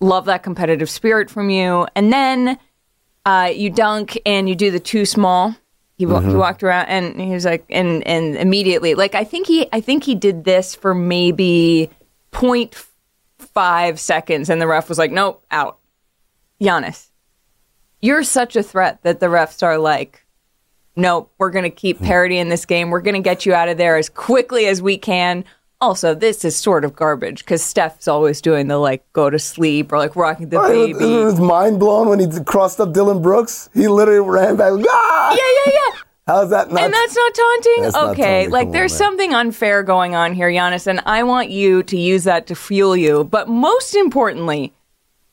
Love 0.00 0.24
that 0.26 0.42
competitive 0.42 0.90
spirit 0.90 1.30
from 1.30 1.50
you. 1.50 1.86
And 1.94 2.12
then 2.12 2.58
uh, 3.24 3.50
you 3.54 3.70
dunk 3.70 4.18
and 4.26 4.48
you 4.48 4.54
do 4.54 4.70
the 4.70 4.80
too 4.80 5.04
small. 5.04 5.54
He, 5.96 6.06
wa- 6.06 6.20
he 6.20 6.34
walked 6.34 6.62
around 6.62 6.86
and 6.86 7.20
he 7.20 7.30
was 7.32 7.44
like, 7.44 7.64
and 7.68 8.06
and 8.06 8.34
immediately, 8.36 8.94
like 8.94 9.14
I 9.14 9.22
think 9.22 9.46
he, 9.46 9.68
I 9.70 9.82
think 9.82 10.04
he 10.04 10.14
did 10.14 10.44
this 10.44 10.74
for 10.74 10.94
maybe 10.94 11.90
0.5 12.32 12.86
seconds, 13.98 14.48
and 14.50 14.60
the 14.60 14.66
ref 14.66 14.88
was 14.88 14.98
like, 14.98 15.10
nope, 15.12 15.44
out. 15.50 15.78
Giannis, 16.60 17.08
you're 18.00 18.22
such 18.24 18.54
a 18.56 18.62
threat 18.62 19.02
that 19.02 19.20
the 19.20 19.26
refs 19.26 19.62
are 19.62 19.78
like, 19.78 20.24
nope, 20.96 21.32
we're 21.38 21.50
going 21.50 21.62
to 21.64 21.70
keep 21.70 22.00
parity 22.00 22.38
in 22.38 22.48
this 22.50 22.66
game. 22.66 22.90
We're 22.90 23.00
going 23.00 23.14
to 23.14 23.20
get 23.20 23.46
you 23.46 23.54
out 23.54 23.68
of 23.68 23.78
there 23.78 23.96
as 23.96 24.08
quickly 24.08 24.66
as 24.66 24.82
we 24.82 24.98
can. 24.98 25.44
Also, 25.82 26.14
this 26.14 26.44
is 26.44 26.54
sort 26.54 26.84
of 26.84 26.94
garbage 26.94 27.38
because 27.38 27.62
Steph's 27.62 28.06
always 28.06 28.42
doing 28.42 28.68
the 28.68 28.76
like 28.76 29.10
go 29.14 29.30
to 29.30 29.38
sleep 29.38 29.90
or 29.90 29.96
like 29.96 30.14
rocking 30.14 30.50
the 30.50 30.56
It 30.56 30.60
was- 30.60 30.98
baby. 30.98 31.14
It 31.14 31.24
was 31.24 31.40
mind 31.40 31.78
blown 31.80 32.10
when 32.10 32.18
he 32.18 32.26
crossed 32.44 32.78
up 32.80 32.92
Dillon 32.92 33.22
Brooks. 33.22 33.70
He 33.72 33.88
literally 33.88 34.20
ran 34.20 34.56
back. 34.56 34.72
Ah! 34.86 35.30
Yeah, 35.32 35.72
yeah, 35.72 35.72
yeah. 35.72 36.00
How's 36.30 36.50
that 36.50 36.70
not? 36.70 36.80
and 36.80 36.92
that's 36.94 37.16
not 37.16 37.34
taunting? 37.34 37.82
That's 37.82 37.94
not 37.94 38.10
okay. 38.10 38.22
taunting. 38.22 38.50
Like 38.50 38.66
Come 38.66 38.72
there's 38.72 38.92
on, 38.92 38.98
something 38.98 39.34
unfair 39.34 39.82
going 39.82 40.14
on 40.14 40.32
here, 40.32 40.48
Giannis, 40.48 40.86
and 40.86 41.00
I 41.04 41.24
want 41.24 41.50
you 41.50 41.82
to 41.82 41.98
use 41.98 42.24
that 42.24 42.46
to 42.46 42.54
fuel 42.54 42.96
you. 42.96 43.24
But 43.24 43.48
most 43.48 43.96
importantly, 43.96 44.72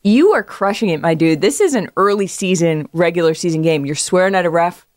you 0.03 0.33
are 0.33 0.43
crushing 0.43 0.89
it, 0.89 0.99
my 0.99 1.13
dude. 1.13 1.41
This 1.41 1.61
is 1.61 1.75
an 1.75 1.89
early 1.97 2.25
season, 2.25 2.89
regular 2.93 3.35
season 3.35 3.61
game. 3.61 3.85
You're 3.85 3.95
swearing 3.95 4.33
at 4.33 4.45
a 4.45 4.49
ref, 4.49 4.87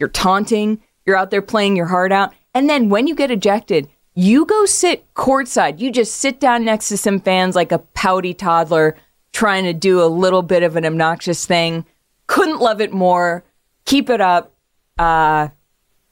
you're 0.00 0.08
taunting, 0.08 0.82
you're 1.06 1.16
out 1.16 1.30
there 1.30 1.42
playing 1.42 1.76
your 1.76 1.86
heart 1.86 2.10
out. 2.10 2.32
And 2.52 2.68
then 2.68 2.88
when 2.88 3.06
you 3.06 3.14
get 3.14 3.30
ejected, 3.30 3.88
you 4.14 4.46
go 4.46 4.64
sit 4.64 5.12
courtside. 5.14 5.78
You 5.78 5.92
just 5.92 6.14
sit 6.14 6.40
down 6.40 6.64
next 6.64 6.88
to 6.88 6.96
some 6.96 7.20
fans 7.20 7.54
like 7.54 7.70
a 7.70 7.78
pouty 7.78 8.34
toddler 8.34 8.96
trying 9.32 9.64
to 9.64 9.72
do 9.72 10.02
a 10.02 10.06
little 10.06 10.42
bit 10.42 10.62
of 10.62 10.74
an 10.74 10.84
obnoxious 10.84 11.46
thing. 11.46 11.84
Couldn't 12.26 12.60
love 12.60 12.80
it 12.80 12.92
more. 12.92 13.44
Keep 13.84 14.10
it 14.10 14.20
up. 14.20 14.53
Uh, 14.98 15.48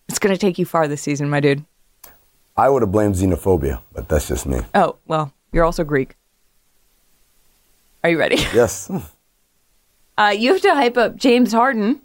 it's 0.08 0.18
going 0.18 0.34
to 0.34 0.38
take 0.38 0.58
you 0.58 0.64
far 0.64 0.88
this 0.88 1.02
season, 1.02 1.30
my 1.30 1.40
dude. 1.40 1.64
I 2.56 2.68
would 2.68 2.82
have 2.82 2.92
blamed 2.92 3.14
xenophobia, 3.14 3.80
but 3.92 4.08
that's 4.08 4.28
just 4.28 4.46
me. 4.46 4.60
Oh, 4.74 4.96
well, 5.06 5.32
you're 5.52 5.64
also 5.64 5.84
Greek. 5.84 6.16
Are 8.04 8.10
you 8.10 8.18
ready? 8.18 8.36
Yes. 8.54 8.90
Uh, 10.18 10.34
you 10.36 10.52
have 10.52 10.60
to 10.60 10.74
hype 10.74 10.98
up 10.98 11.16
James 11.16 11.52
Harden 11.52 12.02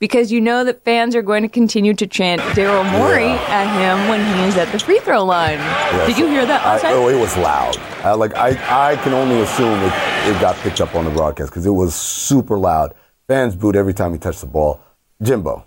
because 0.00 0.32
you 0.32 0.40
know 0.40 0.64
that 0.64 0.84
fans 0.84 1.14
are 1.14 1.22
going 1.22 1.42
to 1.42 1.48
continue 1.48 1.94
to 1.94 2.06
chant 2.06 2.40
Daryl 2.56 2.84
Morey 2.90 3.28
at 3.28 3.68
him 3.78 4.08
when 4.08 4.20
he 4.36 4.42
is 4.48 4.56
at 4.56 4.70
the 4.72 4.78
free 4.78 4.98
throw 4.98 5.24
line. 5.24 5.58
Did 6.06 6.18
you 6.18 6.26
hear 6.26 6.44
that 6.44 6.84
I, 6.84 6.92
oh, 6.92 7.08
it 7.08 7.18
was 7.18 7.36
loud. 7.36 7.76
I, 8.04 8.12
like 8.14 8.34
I, 8.34 8.90
I 8.90 8.96
can 8.96 9.12
only 9.14 9.40
assume 9.40 9.78
it, 9.80 9.92
it 10.28 10.40
got 10.40 10.56
picked 10.56 10.80
up 10.80 10.96
on 10.96 11.04
the 11.04 11.10
broadcast 11.12 11.50
because 11.50 11.64
it 11.64 11.70
was 11.70 11.94
super 11.94 12.58
loud. 12.58 12.92
Fans 13.28 13.54
booed 13.54 13.76
every 13.76 13.94
time 13.94 14.12
he 14.12 14.18
touched 14.18 14.40
the 14.40 14.46
ball. 14.46 14.80
Jimbo, 15.22 15.64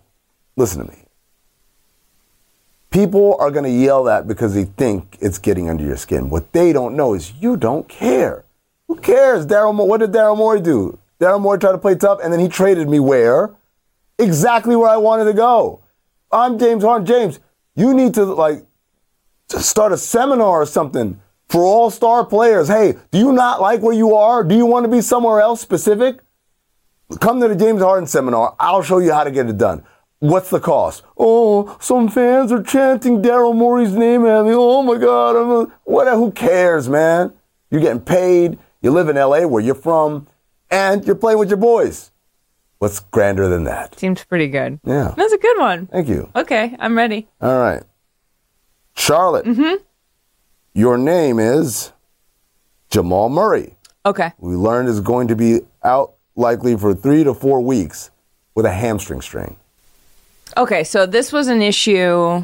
listen 0.58 0.86
to 0.86 0.92
me. 0.92 0.98
People 2.90 3.38
are 3.40 3.52
going 3.52 3.64
to 3.64 3.72
yell 3.72 4.04
that 4.06 4.28
because 4.28 4.54
they 4.54 4.66
think 4.66 5.18
it's 5.22 5.38
getting 5.38 5.70
under 5.70 5.84
your 5.84 5.98
skin. 5.98 6.30
What 6.30 6.52
they 6.52 6.74
don't 6.74 6.96
know 6.96 7.14
is 7.14 7.32
you 7.40 7.56
don't 7.56 7.88
care. 7.88 8.44
Who 8.88 8.96
cares? 8.96 9.46
Daryl 9.46 9.74
Morey, 9.74 9.90
what 9.90 10.00
did 10.00 10.12
Daryl 10.12 10.38
Morey 10.38 10.62
do? 10.62 10.98
Daryl 11.20 11.40
Morey 11.40 11.60
tried 11.60 11.74
to 11.74 11.78
play 11.78 11.96
tough, 11.96 12.20
and 12.24 12.34
then 12.34 12.40
he 12.40 12.48
traded 12.48 12.90
me 12.90 13.00
where? 13.00 13.54
Exactly 14.18 14.76
where 14.76 14.90
I 14.90 14.98
wanted 14.98 15.26
to 15.26 15.34
go. 15.34 15.82
I'm 16.32 16.58
James 16.58 16.84
Harden. 16.84 17.06
James, 17.06 17.40
you 17.76 17.94
need 17.94 18.14
to 18.16 18.26
like 18.26 18.66
start 19.50 19.92
a 19.92 19.98
seminar 19.98 20.62
or 20.62 20.66
something 20.66 21.20
for 21.50 21.64
all 21.64 21.92
star 21.92 22.26
players. 22.26 22.68
Hey, 22.68 22.96
do 23.12 23.20
you 23.20 23.32
not 23.32 23.62
like 23.62 23.82
where 23.82 23.94
you 23.94 24.16
are? 24.16 24.44
Do 24.44 24.56
you 24.56 24.66
want 24.66 24.86
to 24.86 24.92
be 24.92 25.02
somewhere 25.02 25.40
else 25.40 25.62
specific? 25.62 26.20
Come 27.22 27.40
to 27.42 27.48
the 27.48 27.56
James 27.56 27.82
Harden 27.82 28.08
seminar. 28.08 28.56
I'll 28.60 28.84
show 28.84 29.00
you 29.00 29.14
how 29.14 29.24
to 29.24 29.32
get 29.32 29.48
it 29.48 29.58
done. 29.58 29.84
What's 30.20 30.50
the 30.50 30.60
cost? 30.60 31.04
Oh, 31.18 31.78
some 31.80 32.10
fans 32.10 32.52
are 32.52 32.64
chanting 32.64 33.22
Daryl 33.22 33.56
Morey's 33.56 33.94
name 33.94 34.26
at 34.26 34.46
me. 34.46 34.52
Oh 34.54 34.82
my 34.82 34.98
God, 34.98 35.36
I'm 35.36 35.52
a, 35.52 35.74
what? 35.84 36.08
Who 36.08 36.32
cares, 36.32 36.90
man? 36.90 37.34
You're 37.70 37.82
getting 37.82 38.02
paid. 38.02 38.58
You 38.82 38.92
live 38.92 39.10
in 39.10 39.16
LA, 39.16 39.46
where 39.48 39.62
you're 39.62 39.76
from, 39.76 40.28
and 40.70 41.06
you're 41.06 41.16
playing 41.16 41.40
with 41.40 41.50
your 41.50 41.58
boys. 41.58 42.12
What's 42.80 43.00
grander 43.00 43.48
than 43.48 43.64
that? 43.64 43.98
Seems 43.98 44.24
pretty 44.24 44.48
good. 44.48 44.80
Yeah. 44.86 45.14
That's 45.18 45.34
a 45.34 45.38
good 45.38 45.58
one. 45.58 45.88
Thank 45.88 46.08
you. 46.08 46.32
Okay, 46.36 46.76
I'm 46.80 46.96
ready. 46.96 47.28
All 47.42 47.58
right. 47.58 47.84
Charlotte. 48.94 49.46
Mm-hmm. 49.46 49.84
Your 50.74 50.98
name 50.98 51.40
is 51.40 51.92
Jamal 52.90 53.30
Murray. 53.30 53.78
Okay. 54.06 54.32
We 54.38 54.56
learned 54.56 54.90
is 54.90 55.02
going 55.02 55.28
to 55.30 55.36
be 55.36 55.62
out 55.84 56.14
likely 56.36 56.78
for 56.78 56.94
three 56.94 57.24
to 57.24 57.34
four 57.34 57.62
weeks 57.62 58.12
with 58.54 58.66
a 58.66 58.72
hamstring 58.72 59.22
strain. 59.22 59.58
Okay, 60.56 60.84
so 60.84 61.06
this 61.06 61.32
was 61.32 61.48
an 61.48 61.62
issue 61.62 62.44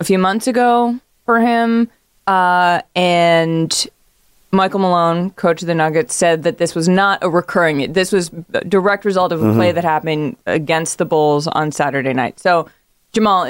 a 0.00 0.04
few 0.04 0.18
months 0.18 0.46
ago 0.46 0.98
for 1.24 1.40
him. 1.40 1.88
Uh, 2.26 2.82
and 2.94 3.86
Michael 4.50 4.80
Malone, 4.80 5.30
coach 5.30 5.62
of 5.62 5.66
the 5.68 5.74
Nuggets, 5.74 6.14
said 6.14 6.42
that 6.42 6.58
this 6.58 6.74
was 6.74 6.88
not 6.88 7.18
a 7.22 7.28
recurring. 7.30 7.92
This 7.92 8.12
was 8.12 8.30
a 8.52 8.64
direct 8.64 9.04
result 9.04 9.32
of 9.32 9.42
a 9.42 9.52
play 9.54 9.72
that 9.72 9.84
happened 9.84 10.36
against 10.46 10.98
the 10.98 11.04
Bulls 11.04 11.46
on 11.46 11.70
Saturday 11.72 12.12
night. 12.12 12.38
So, 12.40 12.68
Jamal, 13.12 13.44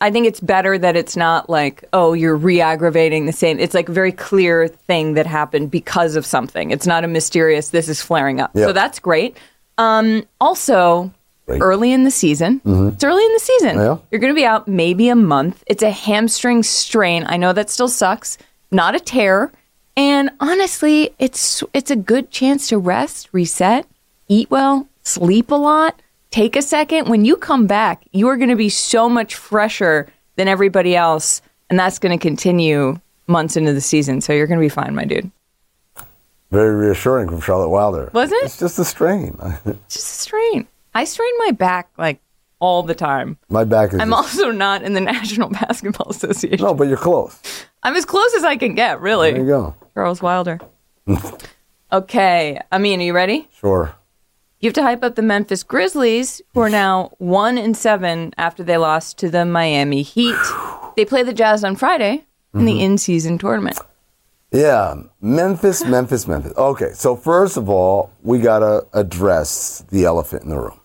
I- 0.00 0.10
think 0.10 0.26
it's 0.26 0.40
better 0.40 0.76
that 0.78 0.96
it's 0.96 1.16
not 1.16 1.48
like, 1.48 1.84
oh, 1.92 2.12
you're 2.12 2.36
re-aggravating 2.36 3.26
the 3.26 3.32
same. 3.32 3.58
It's 3.60 3.74
like 3.74 3.88
a 3.88 3.92
very 3.92 4.12
clear 4.12 4.66
thing 4.68 5.14
that 5.14 5.26
happened 5.26 5.70
because 5.70 6.16
of 6.16 6.26
something. 6.26 6.70
It's 6.72 6.86
not 6.86 7.04
a 7.04 7.08
mysterious. 7.08 7.68
This 7.70 7.88
is 7.88 8.00
flaring 8.02 8.40
up. 8.40 8.50
So 8.54 8.72
that's 8.72 8.98
great. 8.98 9.36
Um, 9.78 10.24
also, 10.40 11.12
Great. 11.46 11.60
early 11.60 11.92
in 11.92 12.04
the 12.04 12.10
season, 12.10 12.60
mm-hmm. 12.60 12.88
it's 12.88 13.04
early 13.04 13.24
in 13.24 13.32
the 13.32 13.40
season. 13.40 13.76
Yeah. 13.76 13.98
You're 14.10 14.20
going 14.20 14.32
to 14.32 14.38
be 14.38 14.46
out 14.46 14.66
maybe 14.66 15.08
a 15.08 15.16
month. 15.16 15.62
It's 15.66 15.82
a 15.82 15.90
hamstring 15.90 16.62
strain. 16.62 17.24
I 17.26 17.36
know 17.36 17.52
that 17.52 17.70
still 17.70 17.88
sucks. 17.88 18.38
Not 18.70 18.94
a 18.94 19.00
tear. 19.00 19.52
And 19.96 20.30
honestly, 20.40 21.14
it's 21.18 21.62
it's 21.72 21.90
a 21.90 21.96
good 21.96 22.30
chance 22.30 22.68
to 22.68 22.78
rest, 22.78 23.28
reset, 23.32 23.86
eat 24.28 24.50
well, 24.50 24.88
sleep 25.02 25.50
a 25.50 25.54
lot, 25.54 26.00
take 26.30 26.56
a 26.56 26.62
second. 26.62 27.08
When 27.08 27.24
you 27.24 27.36
come 27.36 27.66
back, 27.66 28.04
you 28.12 28.28
are 28.28 28.36
going 28.36 28.48
to 28.48 28.56
be 28.56 28.68
so 28.68 29.08
much 29.08 29.36
fresher 29.36 30.08
than 30.36 30.48
everybody 30.48 30.96
else, 30.96 31.42
and 31.70 31.78
that's 31.78 32.00
going 32.00 32.18
to 32.18 32.20
continue 32.20 32.98
months 33.26 33.56
into 33.56 33.72
the 33.72 33.80
season. 33.80 34.20
So 34.20 34.32
you're 34.32 34.48
going 34.48 34.58
to 34.58 34.64
be 34.64 34.68
fine, 34.68 34.94
my 34.94 35.04
dude. 35.04 35.30
Very 36.50 36.74
reassuring 36.74 37.28
from 37.28 37.40
Charlotte 37.40 37.68
Wilder. 37.68 38.10
Was 38.12 38.32
it? 38.32 38.44
It's 38.44 38.58
just 38.58 38.78
a 38.78 38.84
strain. 38.84 39.38
It's 39.64 39.94
just 39.94 40.06
a 40.06 40.22
strain. 40.22 40.66
I 40.94 41.04
strain 41.04 41.32
my 41.38 41.50
back 41.50 41.90
like 41.98 42.20
all 42.60 42.82
the 42.82 42.94
time. 42.94 43.36
My 43.48 43.64
back 43.64 43.92
is. 43.92 44.00
I'm 44.00 44.10
just- 44.10 44.38
also 44.38 44.50
not 44.50 44.82
in 44.82 44.94
the 44.94 45.00
National 45.12 45.50
Basketball 45.50 46.10
Association. 46.10 46.64
no, 46.64 46.74
but 46.74 46.88
you're 46.88 46.96
close. 46.96 47.38
I'm 47.82 47.94
as 47.96 48.04
close 48.04 48.34
as 48.34 48.44
I 48.44 48.56
can 48.56 48.74
get, 48.74 49.00
really. 49.00 49.32
There 49.32 49.42
you 49.42 49.46
go. 49.46 49.74
Charles 49.94 50.22
Wilder. 50.22 50.58
okay, 51.92 52.60
Amin, 52.72 53.00
are 53.00 53.04
you 53.04 53.12
ready? 53.12 53.48
Sure. 53.60 53.94
You 54.60 54.68
have 54.68 54.74
to 54.74 54.82
hype 54.82 55.04
up 55.04 55.14
the 55.14 55.22
Memphis 55.22 55.62
Grizzlies, 55.62 56.40
who 56.54 56.60
are 56.60 56.70
now 56.70 57.12
one 57.18 57.58
and 57.58 57.76
seven 57.76 58.32
after 58.38 58.62
they 58.62 58.78
lost 58.78 59.18
to 59.18 59.28
the 59.28 59.44
Miami 59.44 60.00
Heat. 60.00 60.34
They 60.96 61.04
play 61.04 61.22
the 61.22 61.34
Jazz 61.34 61.62
on 61.62 61.76
Friday 61.76 62.24
in 62.54 62.64
the 62.64 62.72
mm-hmm. 62.72 62.80
in-season 62.80 63.36
tournament. 63.36 63.78
Yeah, 64.52 64.94
Memphis, 65.20 65.84
Memphis, 65.84 66.26
Memphis. 66.26 66.54
Okay, 66.56 66.92
so 66.94 67.16
first 67.16 67.58
of 67.58 67.68
all, 67.68 68.12
we 68.22 68.38
gotta 68.38 68.86
address 68.94 69.84
the 69.90 70.04
elephant 70.04 70.44
in 70.44 70.48
the 70.48 70.58
room. 70.58 70.80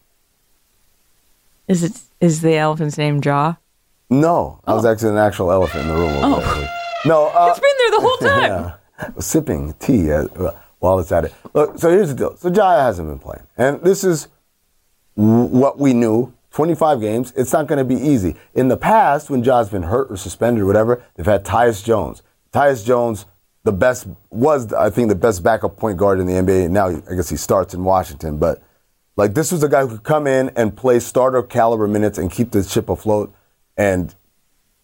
Is 1.69 1.83
it 1.83 2.01
is 2.19 2.41
the 2.41 2.55
elephant's 2.55 2.97
name 2.97 3.21
Ja? 3.23 3.53
No, 4.09 4.59
I 4.65 4.73
was 4.73 4.85
actually 4.85 5.11
an 5.11 5.17
actual 5.17 5.51
elephant 5.51 5.83
in 5.83 5.87
the 5.89 5.93
room. 5.95 6.11
there. 6.13 6.69
No, 7.05 7.27
uh, 7.27 7.31
Oh. 7.35 7.49
It's 7.51 7.59
been 7.59 7.77
there 7.77 7.91
the 7.91 8.01
whole 8.01 8.17
time. 8.29 8.73
yeah, 8.99 9.09
sipping 9.19 9.73
tea 9.79 10.11
uh, 10.11 10.27
while 10.79 10.99
it's 10.99 11.11
at 11.11 11.25
it. 11.25 11.33
Look, 11.53 11.77
so 11.77 11.89
here's 11.89 12.09
the 12.09 12.15
deal. 12.15 12.35
So 12.35 12.49
Jaya 12.49 12.81
hasn't 12.81 13.07
been 13.07 13.19
playing, 13.19 13.43
and 13.57 13.79
this 13.81 14.03
is 14.03 14.27
what 15.15 15.77
we 15.79 15.93
knew. 15.93 16.33
25 16.51 16.99
games. 16.99 17.31
It's 17.37 17.53
not 17.53 17.67
going 17.67 17.77
to 17.77 17.85
be 17.85 17.95
easy. 18.01 18.35
In 18.55 18.69
the 18.69 18.75
past, 18.75 19.29
when 19.29 19.43
Ja's 19.43 19.69
been 19.69 19.83
hurt 19.83 20.09
or 20.11 20.17
suspended 20.17 20.63
or 20.63 20.65
whatever, 20.65 21.03
they've 21.15 21.25
had 21.25 21.45
Tyus 21.45 21.83
Jones. 21.85 22.23
Tyus 22.51 22.83
Jones, 22.83 23.27
the 23.65 23.71
best 23.71 24.07
was 24.31 24.73
I 24.73 24.89
think 24.89 25.09
the 25.09 25.15
best 25.15 25.43
backup 25.43 25.77
point 25.77 25.97
guard 25.99 26.19
in 26.19 26.25
the 26.25 26.33
NBA. 26.33 26.71
Now 26.71 26.87
I 26.87 27.13
guess 27.15 27.29
he 27.29 27.37
starts 27.37 27.75
in 27.75 27.83
Washington, 27.83 28.39
but 28.39 28.63
like 29.19 29.33
this 29.33 29.51
was 29.51 29.61
a 29.63 29.69
guy 29.69 29.81
who 29.81 29.89
could 29.89 30.03
come 30.03 30.25
in 30.27 30.49
and 30.55 30.75
play 30.75 30.99
starter 30.99 31.43
caliber 31.43 31.87
minutes 31.87 32.17
and 32.17 32.31
keep 32.31 32.51
the 32.51 32.63
ship 32.63 32.87
afloat. 32.89 33.33
And 33.77 34.15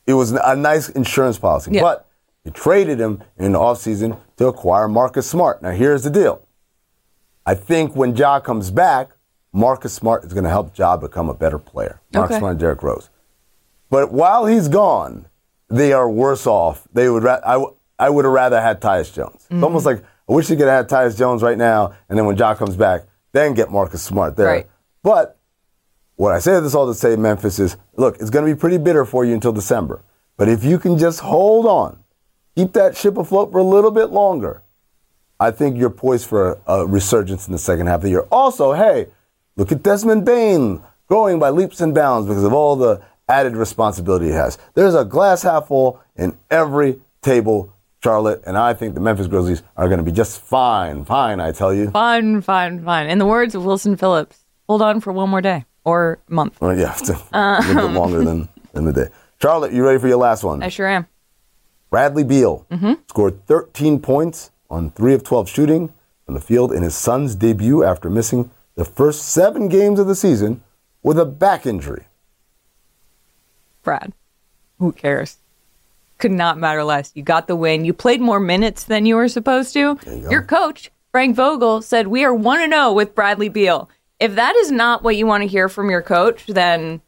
it 0.06 0.13
was 0.13 0.32
a 0.34 0.56
nice 0.56 0.89
insurance 0.89 1.39
policy. 1.39 1.71
Yeah. 1.71 1.82
But 1.82 2.08
they 2.43 2.52
traded 2.52 3.00
him 3.00 3.24
in 3.38 3.54
the 3.54 3.60
offseason 3.60 4.19
to 4.38 4.48
acquire 4.48 4.88
Marcus 4.88 5.28
Smart. 5.28 5.62
Now, 5.62 5.71
here's 5.71 6.04
the 6.04 6.10
deal. 6.10 6.41
I 7.45 7.56
think 7.56 7.95
when 7.95 8.15
Ja 8.15 8.39
comes 8.41 8.71
back, 8.71 9.12
Marcus 9.54 9.93
Smart 9.93 10.26
is 10.26 10.34
going 10.34 10.43
to 10.43 10.50
help 10.50 10.78
Ja 10.78 10.98
become 10.98 11.30
a 11.30 11.34
better 11.34 11.58
player. 11.58 12.02
Marcus 12.13 12.34
Okay. 12.36 12.39
Smart 12.39 12.52
and 12.52 12.60
Derrick 12.60 12.84
Rose. 12.84 13.10
But 13.89 14.12
while 14.12 14.45
he's 14.48 14.67
gone, 14.67 15.28
they 15.69 15.93
are 15.93 16.10
worse 16.10 16.45
off. 16.45 16.88
They 16.91 17.10
would. 17.10 17.24
Ra- 17.24 17.39
I, 17.45 17.54
w- 17.54 17.74
I 17.98 18.10
would 18.10 18.26
have 18.26 18.34
rather 18.34 18.60
had 18.60 18.82
Tyus 18.82 19.13
Jones. 19.13 19.48
Mm. 19.50 19.56
It's 19.58 19.63
almost 19.63 19.86
like 19.86 20.04
I 20.28 20.34
wish 20.34 20.50
you 20.50 20.58
could 20.58 20.67
have 20.67 20.89
had 20.89 20.89
Tyus 20.89 21.17
Jones 21.17 21.41
right 21.41 21.58
now, 21.58 21.93
and 22.10 22.17
then 22.17 22.26
when 22.26 22.36
Ja 22.36 22.54
comes 22.56 22.76
back, 22.76 23.04
then 23.36 23.54
get 23.54 23.71
Marcus 23.71 24.02
Smart 24.02 24.36
there. 24.36 24.48
Right. 24.48 24.69
But 25.04 25.38
what 26.15 26.34
I 26.34 26.39
say 26.39 26.60
this 26.60 26.74
all 26.74 26.88
to 26.88 26.93
say, 26.93 27.15
Memphis 27.15 27.60
is 27.60 27.78
look, 27.95 28.17
it's 28.19 28.30
going 28.30 28.45
to 28.48 28.54
be 28.54 28.60
pretty 28.60 28.78
bitter 28.78 29.06
for 29.06 29.26
you 29.26 29.34
until 29.34 29.52
December. 29.52 30.04
But 30.38 30.50
if 30.50 30.63
you 30.63 30.80
can 30.80 30.98
just 30.98 31.19
hold 31.21 31.65
on, 31.65 32.00
keep 32.56 32.74
that 32.74 32.98
ship 32.98 33.17
afloat 33.17 33.52
for 33.52 33.60
a 33.60 33.63
little 33.63 33.91
bit 33.91 34.12
longer, 34.12 34.63
I 35.39 35.52
think 35.52 35.78
you're 35.78 35.89
poised 35.89 36.28
for 36.28 36.54
a, 36.54 36.74
a 36.74 36.88
resurgence 36.88 37.48
in 37.48 37.52
the 37.52 37.60
second 37.60 37.88
half 37.88 37.98
of 37.98 38.04
the 38.04 38.10
year. 38.10 38.26
Also, 38.32 38.74
hey, 38.74 39.08
look 39.56 39.71
at 39.71 39.84
Desmond 39.84 40.26
Bane 40.26 40.82
growing 41.08 41.39
by 41.39 41.50
leaps 41.50 41.82
and 41.82 41.93
bounds 41.93 42.28
because 42.28 42.43
of 42.43 42.54
all 42.54 42.76
the 42.76 43.02
added 43.28 43.56
responsibility 43.56 44.28
he 44.28 44.32
has. 44.32 44.58
There's 44.74 44.95
a 44.95 45.06
glass 45.06 45.43
half 45.43 45.67
full 45.67 46.02
in 46.15 46.38
every 46.50 47.02
table, 47.21 47.74
Charlotte, 48.06 48.44
and 48.46 48.56
I 48.56 48.76
think 48.76 48.94
the 48.94 49.02
Memphis 49.02 49.26
Grizzlies 49.26 49.63
are 49.76 49.88
going 49.88 49.98
to 49.98 50.04
be 50.04 50.12
just 50.12 50.39
fine, 50.39 51.06
fine, 51.06 51.39
I 51.39 51.52
tell 51.52 51.74
you. 51.74 51.89
Fine, 51.89 52.41
fine, 52.41 52.86
fine. 52.86 53.10
In 53.10 53.18
the 53.18 53.26
words 53.26 53.56
of 53.56 53.65
Wilson 53.65 53.98
Phillips, 53.98 54.46
hold 54.68 54.84
on 54.84 55.02
for 55.02 55.12
one 55.12 55.28
more 55.28 55.41
day 55.41 55.65
or 55.84 56.20
month. 56.30 56.62
Well, 56.62 56.78
yeah, 56.78 56.94
it's 56.96 57.10
a 57.10 57.13
little 57.13 57.24
bit 57.24 57.34
uh-huh. 57.34 58.00
longer 58.00 58.24
than, 58.24 58.48
than 58.74 58.86
the 58.86 58.94
day. 58.94 59.08
Charlotte, 59.41 59.74
you 59.74 59.84
ready 59.84 59.98
for 59.98 60.08
your 60.08 60.20
last 60.20 60.44
one? 60.44 60.62
I 60.62 60.70
sure 60.70 60.88
am. 60.88 61.08
Bradley 61.89 62.24
Beal 62.24 62.68
mm-hmm. 62.70 62.94
scored 63.10 63.44
13 63.48 64.00
points 64.00 64.52
on 64.70 64.91
3 64.91 65.15
of 65.15 65.24
12 65.24 65.50
shooting 65.50 65.91
from 66.28 66.36
the 66.36 66.41
field 66.41 66.72
in 66.72 66.84
his 66.84 66.94
Suns 66.94 67.34
debut 67.34 67.84
after 67.84 68.12
missing 68.12 68.52
the 68.76 68.86
first 68.86 69.30
seven 69.30 69.68
games 69.68 69.98
of 69.98 70.06
the 70.06 70.13
season 70.13 70.62
with 71.02 71.18
a 71.18 71.26
back 71.26 71.65
injury. 71.65 72.06
Brad. 73.82 74.13
Who 74.78 74.91
cares? 74.91 75.38
Could 76.17 76.32
not 76.32 76.58
matter 76.58 76.84
less. 76.84 77.12
You 77.13 77.23
got 77.23 77.47
the 77.47 77.56
win. 77.56 77.84
You 77.86 77.93
played 77.93 78.21
more 78.21 78.39
minutes 78.39 78.86
than 78.86 79.06
you 79.06 79.15
were 79.15 79.28
supposed 79.28 79.73
to. 79.73 79.80
you. 80.06 80.30
Your 80.30 80.41
coach, 80.41 80.89
Frank 81.12 81.36
Vogel, 81.36 81.82
said 81.82 82.08
we 82.08 82.23
are 82.23 82.34
1 82.34 82.69
to 82.69 82.75
0 82.75 82.93
with 82.93 83.13
Bradley 83.15 83.49
Beal. 83.49 83.89
If 84.19 84.36
that 84.36 84.56
is 84.56 84.71
not 84.71 85.04
what 85.04 85.17
you 85.17 85.28
want 85.28 85.41
to 85.41 85.47
hear 85.47 85.67
from 85.67 85.89
your 85.89 86.01
coach, 86.01 86.45
then 86.47 87.01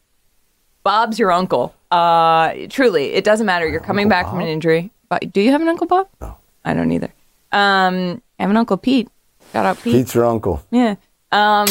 Bob's 0.83 1.17
your 1.17 1.31
uncle. 1.31 1.73
Uh, 1.89 2.53
truly, 2.69 3.13
it 3.13 3.23
doesn't 3.23 3.45
matter. 3.45 3.67
You're 3.67 3.79
coming 3.79 4.09
back 4.09 4.29
from 4.29 4.41
an 4.41 4.47
injury. 4.47 4.91
But 5.09 5.31
do 5.31 5.39
you 5.39 5.51
have 5.51 5.61
an 5.61 5.69
Uncle 5.69 5.87
Bob? 5.87 6.09
No. 6.19 6.35
I 6.65 6.73
don't 6.73 6.91
either. 6.91 7.13
Um, 7.53 8.21
I 8.37 8.43
have 8.43 8.49
an 8.49 8.57
Uncle 8.57 8.75
Pete. 8.75 9.07
Shout 9.53 9.65
out 9.65 9.77
Pete. 9.81 9.93
Pete's 9.93 10.13
your 10.13 10.25
uncle. 10.25 10.61
Yeah. 10.69 10.95
Um, 11.31 11.67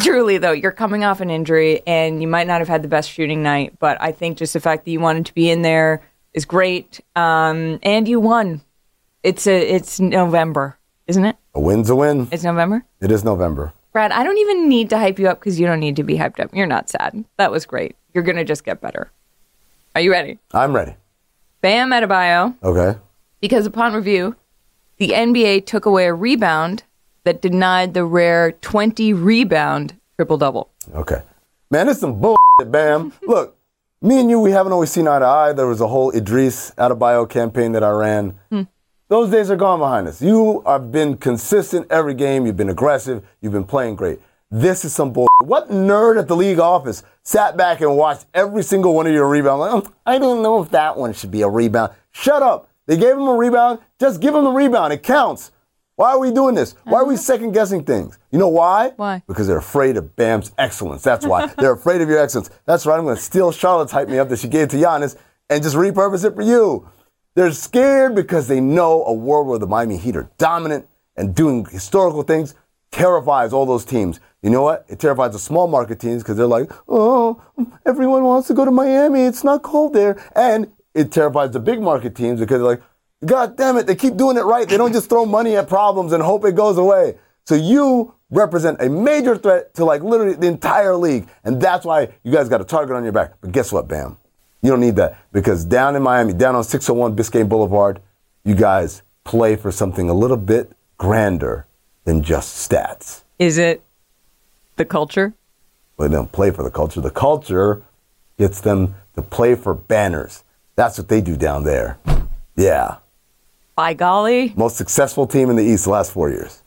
truly, 0.00 0.36
though, 0.38 0.52
you're 0.52 0.72
coming 0.72 1.04
off 1.04 1.20
an 1.20 1.30
injury 1.30 1.80
and 1.86 2.20
you 2.20 2.28
might 2.28 2.46
not 2.46 2.60
have 2.60 2.68
had 2.68 2.82
the 2.82 2.88
best 2.88 3.10
shooting 3.10 3.42
night, 3.42 3.78
but 3.78 3.96
I 4.00 4.12
think 4.12 4.36
just 4.38 4.52
the 4.52 4.60
fact 4.60 4.84
that 4.84 4.90
you 4.90 5.00
wanted 5.00 5.26
to 5.26 5.34
be 5.34 5.50
in 5.50 5.62
there 5.62 6.02
is 6.36 6.44
great. 6.44 7.00
Um, 7.16 7.80
and 7.82 8.06
you 8.06 8.20
won. 8.20 8.60
It's 9.24 9.48
a 9.48 9.56
it's 9.74 9.98
November, 9.98 10.78
isn't 11.08 11.24
it? 11.24 11.34
A 11.54 11.60
win's 11.60 11.90
a 11.90 11.96
win. 11.96 12.28
It's 12.30 12.44
November. 12.44 12.84
It 13.00 13.10
is 13.10 13.24
November. 13.24 13.72
Brad, 13.92 14.12
I 14.12 14.22
don't 14.22 14.38
even 14.38 14.68
need 14.68 14.90
to 14.90 14.98
hype 14.98 15.18
you 15.18 15.26
up 15.28 15.40
because 15.40 15.58
you 15.58 15.66
don't 15.66 15.80
need 15.80 15.96
to 15.96 16.04
be 16.04 16.16
hyped 16.16 16.38
up. 16.38 16.50
You're 16.54 16.66
not 16.66 16.88
sad. 16.88 17.24
That 17.38 17.50
was 17.50 17.66
great. 17.66 17.96
You're 18.14 18.22
gonna 18.22 18.44
just 18.44 18.62
get 18.64 18.80
better. 18.80 19.10
Are 19.96 20.00
you 20.00 20.12
ready? 20.12 20.38
I'm 20.52 20.72
ready. 20.76 20.94
Bam 21.62 21.90
Adebayo, 21.90 22.54
Okay. 22.62 22.98
because 23.40 23.66
upon 23.66 23.94
review, 23.94 24.36
the 24.98 25.08
NBA 25.14 25.64
took 25.66 25.86
away 25.86 26.06
a 26.06 26.14
rebound 26.14 26.84
that 27.24 27.40
denied 27.42 27.94
the 27.94 28.04
rare 28.04 28.52
20 28.52 29.12
rebound 29.14 29.94
triple 30.16 30.36
double. 30.36 30.68
Okay. 30.94 31.22
Man, 31.70 31.86
this 31.88 31.98
some 31.98 32.20
bull 32.20 32.36
Bam. 32.66 33.12
Look, 33.26 33.55
me 34.06 34.20
and 34.20 34.30
you, 34.30 34.38
we 34.38 34.52
haven't 34.52 34.72
always 34.72 34.90
seen 34.90 35.08
eye 35.08 35.18
to 35.18 35.24
eye. 35.24 35.52
There 35.52 35.66
was 35.66 35.80
a 35.80 35.88
whole 35.88 36.12
Edrice 36.12 36.72
Adebayo 36.76 37.28
campaign 37.28 37.72
that 37.72 37.82
I 37.82 37.90
ran. 37.90 38.38
Hmm. 38.50 38.62
Those 39.08 39.30
days 39.30 39.50
are 39.50 39.56
gone 39.56 39.80
behind 39.80 40.06
us. 40.08 40.22
You 40.22 40.62
have 40.66 40.92
been 40.92 41.16
consistent 41.16 41.86
every 41.90 42.14
game. 42.14 42.46
You've 42.46 42.56
been 42.56 42.68
aggressive. 42.68 43.26
You've 43.40 43.52
been 43.52 43.64
playing 43.64 43.96
great. 43.96 44.20
This 44.50 44.84
is 44.84 44.94
some 44.94 45.12
bull. 45.12 45.26
What 45.42 45.70
nerd 45.70 46.18
at 46.18 46.28
the 46.28 46.36
league 46.36 46.60
office 46.60 47.02
sat 47.24 47.56
back 47.56 47.80
and 47.80 47.96
watched 47.96 48.26
every 48.32 48.62
single 48.62 48.94
one 48.94 49.06
of 49.06 49.12
your 49.12 49.28
rebounds? 49.28 49.60
Like, 49.60 49.72
"Oh, 49.72 49.92
I 50.06 50.18
don't 50.18 50.42
know 50.42 50.62
if 50.62 50.70
that 50.70 50.96
one 50.96 51.12
should 51.12 51.32
be 51.32 51.42
a 51.42 51.48
rebound. 51.48 51.92
Shut 52.12 52.42
up. 52.42 52.68
They 52.86 52.96
gave 52.96 53.16
him 53.16 53.26
a 53.26 53.34
rebound. 53.34 53.80
Just 53.98 54.20
give 54.20 54.34
him 54.34 54.44
the 54.44 54.52
rebound. 54.52 54.92
It 54.92 55.02
counts. 55.02 55.50
Why 55.96 56.10
are 56.10 56.18
we 56.18 56.30
doing 56.30 56.54
this? 56.54 56.74
Why 56.84 57.00
are 57.00 57.06
we 57.06 57.14
uh-huh. 57.14 57.22
second 57.22 57.52
guessing 57.52 57.84
things? 57.84 58.18
You 58.30 58.38
know 58.38 58.48
why? 58.48 58.92
Why? 58.96 59.22
Because 59.26 59.46
they're 59.46 59.56
afraid 59.56 59.96
of 59.96 60.14
Bam's 60.14 60.52
excellence. 60.58 61.02
That's 61.02 61.26
why. 61.26 61.46
they're 61.58 61.72
afraid 61.72 62.02
of 62.02 62.08
your 62.08 62.18
excellence. 62.18 62.50
That's 62.66 62.84
right. 62.84 62.98
I'm 62.98 63.04
going 63.04 63.16
to 63.16 63.22
steal 63.22 63.50
Charlotte's 63.50 63.92
hype 63.92 64.08
me 64.08 64.18
up 64.18 64.28
that 64.28 64.38
she 64.38 64.48
gave 64.48 64.68
to 64.68 64.76
Giannis 64.76 65.16
and 65.48 65.62
just 65.62 65.74
repurpose 65.74 66.24
it 66.24 66.34
for 66.34 66.42
you. 66.42 66.88
They're 67.34 67.52
scared 67.52 68.14
because 68.14 68.46
they 68.46 68.60
know 68.60 69.04
a 69.04 69.12
world 69.12 69.46
where 69.46 69.58
the 69.58 69.66
Miami 69.66 69.96
Heat 69.96 70.16
are 70.16 70.30
dominant 70.38 70.86
and 71.16 71.34
doing 71.34 71.64
historical 71.64 72.22
things 72.22 72.54
terrifies 72.90 73.52
all 73.52 73.66
those 73.66 73.84
teams. 73.84 74.20
You 74.42 74.50
know 74.50 74.62
what? 74.62 74.84
It 74.88 74.98
terrifies 74.98 75.32
the 75.32 75.38
small 75.38 75.66
market 75.66 75.98
teams 75.98 76.22
because 76.22 76.36
they're 76.36 76.46
like, 76.46 76.70
oh, 76.88 77.42
everyone 77.84 78.22
wants 78.24 78.48
to 78.48 78.54
go 78.54 78.64
to 78.64 78.70
Miami. 78.70 79.22
It's 79.22 79.44
not 79.44 79.62
cold 79.62 79.92
there. 79.92 80.22
And 80.34 80.72
it 80.94 81.10
terrifies 81.10 81.50
the 81.50 81.60
big 81.60 81.80
market 81.80 82.14
teams 82.14 82.40
because 82.40 82.58
they're 82.58 82.68
like, 82.68 82.82
God 83.24 83.56
damn 83.56 83.76
it, 83.76 83.86
they 83.86 83.96
keep 83.96 84.16
doing 84.16 84.36
it 84.36 84.42
right. 84.42 84.68
They 84.68 84.76
don't 84.76 84.92
just 84.92 85.08
throw 85.08 85.24
money 85.24 85.56
at 85.56 85.68
problems 85.68 86.12
and 86.12 86.22
hope 86.22 86.44
it 86.44 86.54
goes 86.54 86.76
away. 86.76 87.16
So 87.46 87.54
you 87.54 88.14
represent 88.30 88.80
a 88.82 88.88
major 88.88 89.36
threat 89.36 89.74
to 89.74 89.84
like 89.84 90.02
literally 90.02 90.34
the 90.34 90.48
entire 90.48 90.96
league. 90.96 91.28
And 91.44 91.60
that's 91.60 91.84
why 91.84 92.08
you 92.22 92.32
guys 92.32 92.48
got 92.48 92.60
a 92.60 92.64
target 92.64 92.96
on 92.96 93.04
your 93.04 93.12
back. 93.12 93.34
But 93.40 93.52
guess 93.52 93.72
what, 93.72 93.88
Bam? 93.88 94.18
You 94.62 94.70
don't 94.70 94.80
need 94.80 94.96
that 94.96 95.18
because 95.32 95.64
down 95.64 95.96
in 95.96 96.02
Miami, 96.02 96.32
down 96.32 96.56
on 96.56 96.64
601 96.64 97.16
Biscayne 97.16 97.48
Boulevard, 97.48 98.00
you 98.44 98.54
guys 98.54 99.02
play 99.24 99.56
for 99.56 99.70
something 99.70 100.10
a 100.10 100.14
little 100.14 100.36
bit 100.36 100.72
grander 100.98 101.66
than 102.04 102.22
just 102.22 102.68
stats. 102.68 103.22
Is 103.38 103.58
it 103.58 103.82
the 104.76 104.84
culture? 104.84 105.34
Well, 105.96 106.08
they 106.08 106.14
don't 106.14 106.32
play 106.32 106.50
for 106.50 106.62
the 106.62 106.70
culture. 106.70 107.00
The 107.00 107.10
culture 107.10 107.82
gets 108.38 108.60
them 108.60 108.94
to 109.14 109.22
play 109.22 109.54
for 109.54 109.74
banners. 109.74 110.44
That's 110.74 110.98
what 110.98 111.08
they 111.08 111.20
do 111.20 111.36
down 111.36 111.64
there. 111.64 111.98
Yeah. 112.56 112.96
By 113.76 113.92
golly, 113.94 114.54
Most 114.56 114.76
successful 114.76 115.26
team 115.26 115.50
in 115.50 115.56
the 115.56 115.62
East 115.62 115.84
the 115.84 115.90
last 115.90 116.10
four 116.12 116.30
years. 116.30 116.62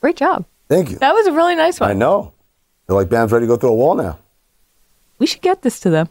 great 0.00 0.16
job. 0.16 0.44
Thank 0.68 0.90
you. 0.90 0.98
That 0.98 1.14
was 1.14 1.26
a 1.26 1.32
really 1.32 1.54
nice 1.56 1.80
one. 1.80 1.90
I 1.90 1.94
know. 1.94 2.32
They're 2.86 2.94
like, 2.96 3.08
Bam's 3.08 3.32
ready 3.32 3.44
to 3.44 3.48
go 3.48 3.56
through 3.56 3.70
a 3.70 3.74
wall 3.74 3.94
now. 3.94 4.18
We 5.18 5.26
should 5.26 5.40
get 5.40 5.62
this 5.62 5.80
to 5.80 5.90
them. 5.90 6.08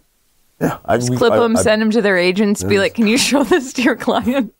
Yeah. 0.59 0.79
I, 0.83 0.97
Just 0.97 1.11
we- 1.11 1.17
clip 1.17 1.33
I- 1.33 1.37
them, 1.39 1.55
I- 1.55 1.61
send 1.61 1.81
them 1.81 1.91
to 1.91 2.01
their 2.01 2.17
agents, 2.17 2.63
be 2.63 2.79
like, 2.79 2.95
"Can 2.95 3.05
you 3.07 3.17
show 3.19 3.43
this 3.53 3.71
to 3.73 3.83
your 3.83 3.95
client?" 3.95 4.53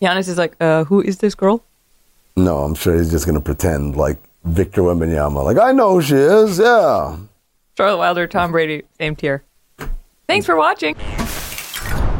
Giannis 0.00 0.28
is 0.28 0.38
like, 0.38 0.54
"Uh, 0.60 0.84
who 0.84 1.00
is 1.02 1.18
this 1.18 1.34
girl?" 1.34 1.62
No, 2.36 2.58
I'm 2.58 2.74
sure 2.76 2.96
he's 2.96 3.10
just 3.10 3.26
going 3.26 3.34
to 3.34 3.44
pretend 3.44 3.96
like 3.96 4.18
Victor 4.44 4.82
Wembanyama. 4.82 5.44
Like, 5.44 5.58
I 5.58 5.72
know 5.72 5.94
who 5.94 6.02
she 6.02 6.14
is. 6.14 6.58
Yeah. 6.60 7.16
Charlotte 7.76 7.98
Wilder, 7.98 8.26
Tom 8.28 8.52
Brady, 8.52 8.84
same 8.98 9.16
tier. 9.16 9.42
Thanks 10.28 10.46
for 10.46 10.56
watching. 10.56 10.94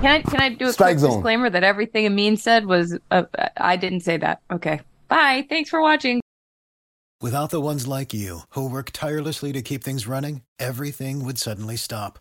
Can 0.02 0.10
I 0.10 0.22
can 0.22 0.40
I 0.40 0.48
do 0.48 0.66
a 0.66 0.72
Strike 0.72 0.94
quick 0.94 0.98
zone. 0.98 1.10
disclaimer 1.10 1.48
that 1.48 1.62
everything 1.62 2.06
Amin 2.06 2.36
said 2.36 2.66
was 2.66 2.98
uh, 3.12 3.22
I 3.56 3.76
didn't 3.76 4.00
say 4.00 4.16
that. 4.16 4.42
Okay. 4.50 4.80
Bye. 5.08 5.46
Thanks 5.48 5.70
for 5.70 5.80
watching. 5.80 6.20
Without 7.20 7.50
the 7.50 7.60
ones 7.60 7.86
like 7.86 8.12
you, 8.12 8.40
who 8.50 8.68
work 8.68 8.90
tirelessly 8.92 9.52
to 9.52 9.62
keep 9.62 9.84
things 9.84 10.08
running, 10.08 10.42
everything 10.58 11.24
would 11.24 11.38
suddenly 11.38 11.76
stop. 11.76 12.18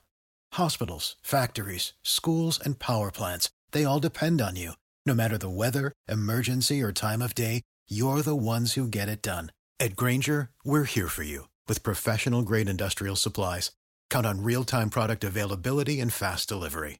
Hospitals, 0.53 1.15
factories, 1.23 1.93
schools, 2.03 2.59
and 2.63 2.77
power 2.77 3.09
plants, 3.09 3.49
they 3.71 3.83
all 3.83 3.99
depend 3.99 4.41
on 4.41 4.55
you. 4.55 4.73
No 5.07 5.15
matter 5.15 5.39
the 5.39 5.49
weather, 5.49 5.91
emergency, 6.07 6.83
or 6.83 6.91
time 6.91 7.21
of 7.23 7.33
day, 7.33 7.63
you're 7.89 8.21
the 8.21 8.35
ones 8.35 8.73
who 8.73 8.87
get 8.87 9.09
it 9.09 9.23
done. 9.23 9.51
At 9.79 9.95
Grainger, 9.95 10.51
we're 10.63 10.83
here 10.83 11.07
for 11.07 11.23
you 11.23 11.47
with 11.67 11.81
professional 11.81 12.43
grade 12.43 12.69
industrial 12.69 13.15
supplies. 13.15 13.71
Count 14.11 14.27
on 14.27 14.43
real 14.43 14.63
time 14.63 14.91
product 14.91 15.23
availability 15.23 15.99
and 15.99 16.13
fast 16.13 16.47
delivery. 16.47 16.99